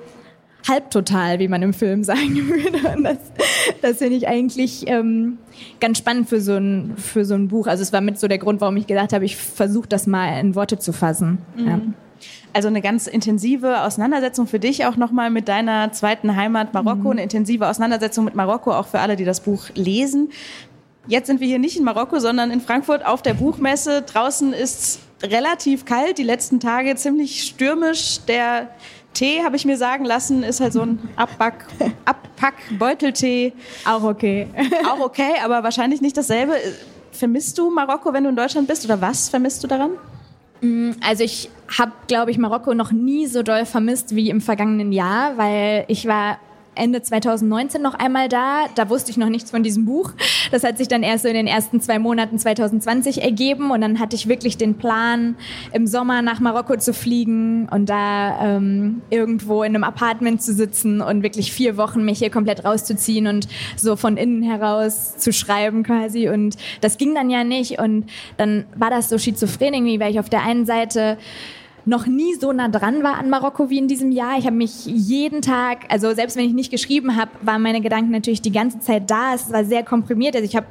halbtotal, 0.68 1.40
wie 1.40 1.48
man 1.48 1.62
im 1.62 1.74
Film 1.74 2.04
sagen 2.04 2.50
würde. 2.50 2.96
Und 2.96 3.04
das, 3.04 3.18
das 3.82 3.98
finde 3.98 4.16
ich 4.16 4.28
eigentlich 4.28 4.88
ähm, 4.88 5.38
ganz 5.80 5.98
spannend 5.98 6.30
für 6.30 6.42
so, 6.42 6.56
ein, 6.56 6.96
für 6.98 7.26
so 7.26 7.36
ein 7.36 7.48
Buch. 7.48 7.68
Also 7.68 7.84
es 7.84 7.94
war 7.94 8.02
mit 8.02 8.20
so 8.20 8.28
der 8.28 8.38
Grund, 8.38 8.62
warum 8.62 8.78
ich 8.78 8.88
gedacht 8.88 9.14
habe, 9.14 9.26
ich 9.26 9.36
versuche 9.36 9.88
das 9.88 10.08
mal 10.08 10.40
in 10.40 10.56
Worte 10.56 10.80
zu 10.80 10.94
fassen. 10.94 11.40
Mhm. 11.56 11.68
Ja. 11.68 11.82
Also 12.54 12.70
eine 12.70 12.82
ganz 12.82 13.06
intensive 13.06 13.84
Auseinandersetzung 13.84 14.48
für 14.48 14.60
dich 14.60 14.86
auch 14.86 14.96
nochmal 14.96 15.30
mit 15.30 15.48
deiner 15.48 15.92
zweiten 15.92 16.36
Heimat 16.36 16.74
Marokko, 16.74 17.10
mhm. 17.10 17.12
eine 17.12 17.24
intensive 17.24 17.68
Auseinandersetzung 17.68 18.26
mit 18.26 18.34
Marokko, 18.34 18.72
auch 18.72 18.88
für 18.88 19.00
alle, 19.00 19.16
die 19.16 19.26
das 19.26 19.42
Buch 19.42 19.70
lesen. 19.76 20.30
Jetzt 21.08 21.28
sind 21.28 21.40
wir 21.40 21.48
hier 21.48 21.60
nicht 21.60 21.78
in 21.78 21.84
Marokko, 21.84 22.20
sondern 22.20 22.52
in 22.52 22.60
Frankfurt 22.60 23.06
auf 23.06 23.22
der 23.22 23.34
Buchmesse. 23.34 24.02
Draußen 24.02 24.54
ist 24.54 25.00
relativ 25.24 25.86
kalt, 25.86 26.18
die 26.18 26.24
letzten 26.24 26.60
Tage 26.60 26.96
ziemlich 26.96 27.44
stürmisch. 27.44 28.20
Der 28.28 28.70
Tee, 29.18 29.42
habe 29.44 29.56
ich 29.56 29.66
mir 29.66 29.78
sagen 29.78 30.06
lassen, 30.06 30.44
ist 30.44 30.60
halt 30.60 30.74
so 30.74 30.82
ein 30.82 31.00
Abback, 31.16 31.66
Abpack-Beuteltee. 32.06 33.54
Auch 33.84 34.04
okay. 34.04 34.48
Auch 34.88 35.00
okay, 35.00 35.34
aber 35.44 35.64
wahrscheinlich 35.64 36.02
nicht 36.02 36.16
dasselbe. 36.16 36.54
Vermisst 37.12 37.58
du 37.58 37.72
Marokko, 37.72 38.14
wenn 38.14 38.26
du 38.26 38.30
in 38.30 38.36
Deutschland 38.36 38.68
bist 38.68 38.86
oder 38.86 39.02
was 39.02 39.28
vermisst 39.30 39.64
du 39.64 39.68
daran? 39.68 39.92
Mm, 40.62 40.92
also 41.04 41.24
ich 41.24 41.50
habe, 41.80 41.94
glaube 42.08 42.30
ich, 42.30 42.38
Marokko 42.38 42.76
noch 42.76 42.92
nie 42.92 43.26
so 43.26 43.42
doll 43.42 43.66
vermisst 43.66 44.16
wie 44.16 44.30
im 44.30 44.40
vergangenen 44.40 44.92
Jahr, 44.92 45.36
weil 45.38 45.86
ich 45.88 46.08
war 46.08 46.38
Ende 46.78 47.02
2019 47.02 47.82
noch 47.82 47.94
einmal 47.94 48.30
da. 48.30 48.66
Da 48.76 48.90
wusste 48.90 49.12
ich 49.12 49.18
noch 49.18 49.30
nichts 49.30 49.52
von 49.52 49.64
diesem 49.64 49.86
Buch. 49.86 50.12
Das 50.52 50.64
hat 50.64 50.78
sich 50.78 50.88
dann 50.88 51.04
erst 51.04 51.24
so 51.24 51.30
in 51.30 51.36
den 51.36 51.48
ersten 51.48 51.82
zwei 51.82 52.00
Monaten 52.00 52.40
2020 52.40 53.22
ergeben 53.24 53.72
und 53.72 53.82
dann 53.82 54.00
hatte 54.00 54.16
ich 54.16 54.28
wirklich 54.28 54.58
den 54.58 54.76
Plan, 54.76 55.36
im 55.74 55.88
Sommer 55.88 56.22
nach 56.22 56.40
Marokko 56.40 56.78
zu 56.78 56.94
fliegen 56.94 57.68
und 57.70 57.90
da 57.90 58.58
ähm, 58.58 59.02
irgendwo 59.10 59.64
in 59.64 59.76
einem 59.76 59.84
Apartment 59.84 60.42
zu 60.42 60.54
sitzen 60.54 61.02
und 61.02 61.24
wirklich 61.24 61.52
vier 61.52 61.78
Wochen 61.78 62.06
mich 62.06 62.20
hier 62.20 62.30
komplett 62.30 62.64
rauszuziehen 62.64 63.28
und 63.28 63.48
so 63.76 63.96
von 63.96 64.18
innen 64.18 64.44
heraus 64.44 65.18
zu 65.18 65.34
schreiben 65.34 65.84
quasi. 65.84 66.30
Und 66.30 66.56
das 66.82 66.98
ging 66.98 67.14
dann 67.16 67.30
ja 67.30 67.44
nicht 67.44 67.80
und 67.80 68.06
dann 68.38 68.66
war 68.76 68.90
das 68.90 69.10
so 69.10 69.18
schizophren 69.18 69.74
irgendwie, 69.74 70.00
weil 70.00 70.12
ich 70.12 70.20
auf 70.20 70.30
der 70.30 70.44
einen 70.44 70.66
Seite 70.66 71.18
noch 71.88 72.06
nie 72.06 72.36
so 72.36 72.52
nah 72.52 72.68
dran 72.68 73.02
war 73.02 73.18
an 73.18 73.30
Marokko 73.30 73.70
wie 73.70 73.78
in 73.78 73.88
diesem 73.88 74.12
Jahr. 74.12 74.38
Ich 74.38 74.46
habe 74.46 74.56
mich 74.56 74.86
jeden 74.86 75.42
Tag, 75.42 75.86
also 75.90 76.14
selbst 76.14 76.36
wenn 76.36 76.46
ich 76.46 76.54
nicht 76.54 76.70
geschrieben 76.70 77.16
habe, 77.16 77.32
waren 77.42 77.62
meine 77.62 77.82
Gedanken 77.82 78.12
natürlich 78.12 78.42
die 78.42 78.52
ganze 78.52 78.80
Zeit 78.80 79.10
da. 79.10 79.34
Es 79.34 79.52
war 79.52 79.64
sehr 79.64 79.84
komprimiert. 79.84 80.36
Also 80.36 80.46
ich 80.46 80.56
habe 80.56 80.68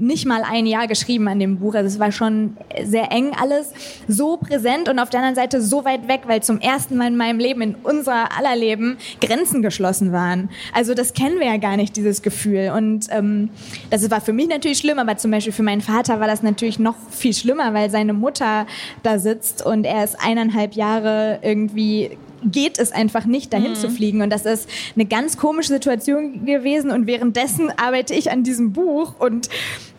nicht 0.00 0.26
mal 0.26 0.42
ein 0.42 0.66
Jahr 0.66 0.86
geschrieben 0.86 1.28
an 1.28 1.38
dem 1.38 1.58
Buch. 1.58 1.74
Also 1.74 1.86
es 1.86 1.98
war 1.98 2.12
schon 2.12 2.56
sehr 2.84 3.10
eng 3.12 3.32
alles, 3.38 3.72
so 4.06 4.36
präsent 4.36 4.88
und 4.88 4.98
auf 4.98 5.10
der 5.10 5.20
anderen 5.20 5.36
Seite 5.36 5.60
so 5.60 5.84
weit 5.84 6.08
weg, 6.08 6.22
weil 6.26 6.42
zum 6.42 6.60
ersten 6.60 6.96
Mal 6.96 7.08
in 7.08 7.16
meinem 7.16 7.38
Leben, 7.38 7.62
in 7.62 7.74
unser 7.74 8.36
aller 8.36 8.56
Leben, 8.56 8.98
Grenzen 9.20 9.62
geschlossen 9.62 10.12
waren. 10.12 10.50
Also 10.72 10.94
das 10.94 11.12
kennen 11.12 11.38
wir 11.38 11.46
ja 11.46 11.56
gar 11.56 11.76
nicht, 11.76 11.96
dieses 11.96 12.22
Gefühl. 12.22 12.72
Und 12.76 13.06
ähm, 13.10 13.50
das 13.90 14.10
war 14.10 14.20
für 14.20 14.32
mich 14.32 14.48
natürlich 14.48 14.78
schlimm, 14.78 14.98
aber 14.98 15.16
zum 15.16 15.30
Beispiel 15.30 15.52
für 15.52 15.62
meinen 15.62 15.80
Vater 15.80 16.20
war 16.20 16.26
das 16.26 16.42
natürlich 16.42 16.78
noch 16.78 16.96
viel 17.10 17.34
schlimmer, 17.34 17.74
weil 17.74 17.90
seine 17.90 18.12
Mutter 18.12 18.66
da 19.02 19.18
sitzt 19.18 19.64
und 19.64 19.84
er 19.84 20.04
ist 20.04 20.16
eineinhalb 20.20 20.74
Jahre 20.74 21.38
irgendwie 21.42 22.16
geht 22.44 22.78
es 22.78 22.92
einfach 22.92 23.24
nicht, 23.24 23.52
dahin 23.52 23.70
mhm. 23.70 23.76
zu 23.76 23.90
fliegen. 23.90 24.22
Und 24.22 24.30
das 24.30 24.44
ist 24.44 24.68
eine 24.94 25.06
ganz 25.06 25.36
komische 25.36 25.68
Situation 25.68 26.44
gewesen. 26.44 26.90
Und 26.90 27.06
währenddessen 27.06 27.70
arbeite 27.76 28.14
ich 28.14 28.30
an 28.30 28.42
diesem 28.42 28.72
Buch 28.72 29.14
und 29.18 29.48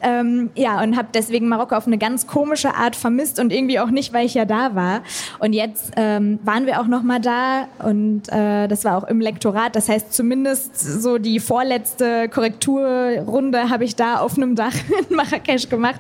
ähm, 0.02 0.50
ja, 0.56 0.82
und 0.82 0.96
habe 0.96 1.10
deswegen 1.14 1.48
Marokko 1.50 1.76
auf 1.76 1.88
eine 1.88 1.98
ganz 1.98 2.28
komische 2.28 2.76
Art 2.76 2.96
vermisst 2.96 3.40
und 3.40 3.52
irgendwie 3.52 3.80
auch 3.80 3.90
nicht, 3.90 4.14
weil 4.14 4.26
ich 4.26 4.34
ja 4.34 4.46
da 4.46 4.76
war. 4.76 5.02
Und 5.40 5.54
jetzt 5.54 5.92
ähm, 5.98 6.40
waren 6.44 6.66
wir 6.66 6.80
auch 6.80 6.88
noch 6.88 7.04
mal 7.04 7.20
da 7.20 7.68
und 7.80 8.24
äh, 8.30 8.68
das 8.68 8.86
war 8.86 8.98
auch 8.98 9.04
im 9.06 9.20
Lektorat. 9.20 9.76
Das 9.76 9.90
heißt, 9.90 10.14
zumindest 10.14 10.80
so 10.80 11.18
die 11.18 11.40
vorletzte 11.40 12.30
Korrekturrunde 12.30 13.70
habe 13.70 13.84
ich 13.84 13.96
da 13.96 14.20
auf 14.20 14.38
einem 14.38 14.56
Dach 14.56 14.74
in 15.10 15.16
Marrakesch 15.16 15.70
gemacht. 15.70 16.00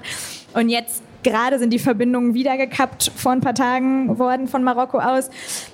Und 0.53 0.69
jetzt 0.69 1.03
Gerade 1.23 1.59
sind 1.59 1.71
die 1.71 1.79
Verbindungen 1.79 2.33
wieder 2.33 2.57
gekappt 2.57 3.11
vor 3.15 3.33
ein 3.33 3.41
paar 3.41 3.53
Tagen 3.53 4.17
worden 4.19 4.47
von 4.47 4.63
Marokko 4.63 4.99
aus. 4.99 5.29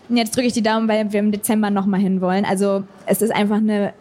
Und 0.09 0.17
jetzt 0.17 0.35
drücke 0.35 0.47
ich 0.47 0.53
die 0.53 0.63
Daumen, 0.63 0.87
weil 0.87 1.11
wir 1.11 1.19
im 1.19 1.31
Dezember 1.31 1.69
nochmal 1.69 1.99
hinwollen. 1.99 2.45
Also 2.45 2.83
es 3.05 3.21
ist 3.21 3.33
einfach 3.33 3.57
eine 3.57 3.93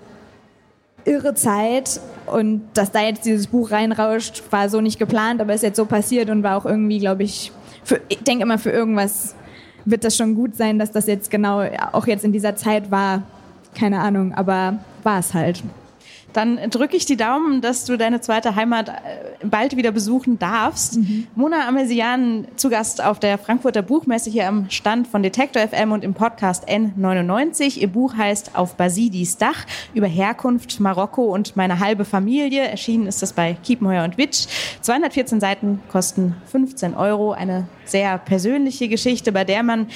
irre 1.04 1.34
Zeit 1.34 2.00
und 2.26 2.62
dass 2.72 2.90
da 2.90 3.02
jetzt 3.02 3.26
dieses 3.26 3.46
Buch 3.46 3.70
reinrauscht, 3.70 4.42
war 4.50 4.70
so 4.70 4.80
nicht 4.80 4.98
geplant, 4.98 5.40
aber 5.40 5.52
ist 5.52 5.62
jetzt 5.62 5.76
so 5.76 5.84
passiert 5.84 6.30
und 6.30 6.42
war 6.42 6.56
auch 6.56 6.64
irgendwie, 6.64 6.98
glaube 6.98 7.24
ich, 7.24 7.52
für, 7.84 8.00
ich 8.08 8.22
denke 8.22 8.44
immer 8.44 8.58
für 8.58 8.70
irgendwas 8.70 9.34
wird 9.84 10.04
das 10.04 10.16
schon 10.16 10.34
gut 10.34 10.56
sein, 10.56 10.78
dass 10.78 10.92
das 10.92 11.06
jetzt 11.06 11.30
genau 11.30 11.62
auch 11.92 12.06
jetzt 12.06 12.24
in 12.24 12.32
dieser 12.32 12.56
Zeit 12.56 12.90
war. 12.90 13.22
Keine 13.78 14.00
Ahnung, 14.00 14.32
aber 14.32 14.78
war 15.02 15.18
es 15.18 15.34
halt. 15.34 15.62
Dann 16.34 16.58
drücke 16.68 16.96
ich 16.96 17.06
die 17.06 17.16
Daumen, 17.16 17.60
dass 17.60 17.84
du 17.84 17.96
deine 17.96 18.20
zweite 18.20 18.56
Heimat 18.56 18.88
äh, 18.88 18.92
bald 19.42 19.76
wieder 19.76 19.92
besuchen 19.92 20.38
darfst. 20.38 20.98
Mhm. 20.98 21.26
Mona 21.34 21.66
Amesian 21.68 22.46
zu 22.56 22.68
Gast 22.68 23.02
auf 23.02 23.20
der 23.20 23.38
Frankfurter 23.38 23.82
Buchmesse 23.82 24.30
hier 24.30 24.48
am 24.48 24.68
Stand 24.68 25.06
von 25.06 25.22
Detektor 25.22 25.66
FM 25.66 25.92
und 25.92 26.04
im 26.04 26.12
Podcast 26.12 26.68
N99. 26.68 27.78
Ihr 27.78 27.88
Buch 27.88 28.14
heißt 28.16 28.56
Auf 28.56 28.74
Basidis 28.74 29.36
Dach 29.36 29.64
über 29.94 30.08
Herkunft, 30.08 30.80
Marokko 30.80 31.22
und 31.32 31.56
meine 31.56 31.78
halbe 31.78 32.04
Familie. 32.04 32.68
Erschienen 32.68 33.06
ist 33.06 33.22
das 33.22 33.32
bei 33.32 33.56
Kiepenheuer 33.62 34.04
und 34.04 34.18
Witsch. 34.18 34.46
214 34.80 35.38
Seiten 35.40 35.80
kosten 35.88 36.34
15 36.50 36.94
Euro. 36.94 37.32
Eine 37.32 37.68
sehr 37.84 38.18
persönliche 38.18 38.88
Geschichte, 38.88 39.30
bei 39.30 39.44
der 39.44 39.62
man, 39.62 39.86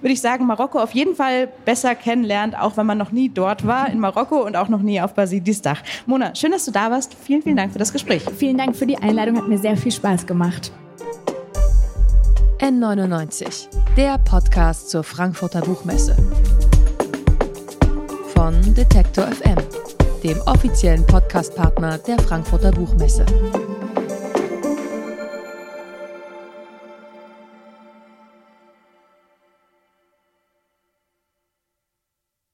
würde 0.00 0.12
ich 0.12 0.20
sagen, 0.20 0.46
Marokko 0.46 0.78
auf 0.78 0.92
jeden 0.92 1.14
Fall 1.14 1.48
besser 1.64 1.94
kennenlernt, 1.94 2.58
auch 2.58 2.76
wenn 2.76 2.86
man 2.86 2.98
noch 2.98 3.12
nie 3.12 3.28
dort 3.28 3.66
war 3.66 3.88
in 3.90 3.98
Marokko 3.98 4.44
und 4.44 4.56
auch 4.56 4.68
noch 4.68 4.82
nie 4.82 5.00
auf 5.00 5.14
Basidis 5.14 5.62
Dach. 5.62 5.82
Mona, 6.06 6.34
schön, 6.34 6.52
dass 6.52 6.64
du 6.64 6.70
da 6.70 6.90
warst. 6.90 7.14
Vielen, 7.14 7.42
vielen 7.42 7.56
Dank 7.56 7.72
für 7.72 7.78
das 7.78 7.92
Gespräch. 7.92 8.22
Vielen 8.36 8.58
Dank 8.58 8.76
für 8.76 8.86
die 8.86 8.96
Einladung, 8.98 9.36
hat 9.36 9.48
mir 9.48 9.58
sehr 9.58 9.76
viel 9.76 9.92
Spaß 9.92 10.26
gemacht. 10.26 10.72
N99, 12.58 13.68
der 13.96 14.18
Podcast 14.18 14.90
zur 14.90 15.04
Frankfurter 15.04 15.60
Buchmesse. 15.60 16.16
Von 18.34 18.74
Detektor 18.74 19.26
FM, 19.28 19.56
dem 20.24 20.40
offiziellen 20.42 21.06
Podcastpartner 21.06 21.98
der 21.98 22.18
Frankfurter 22.18 22.72
Buchmesse. 22.72 23.24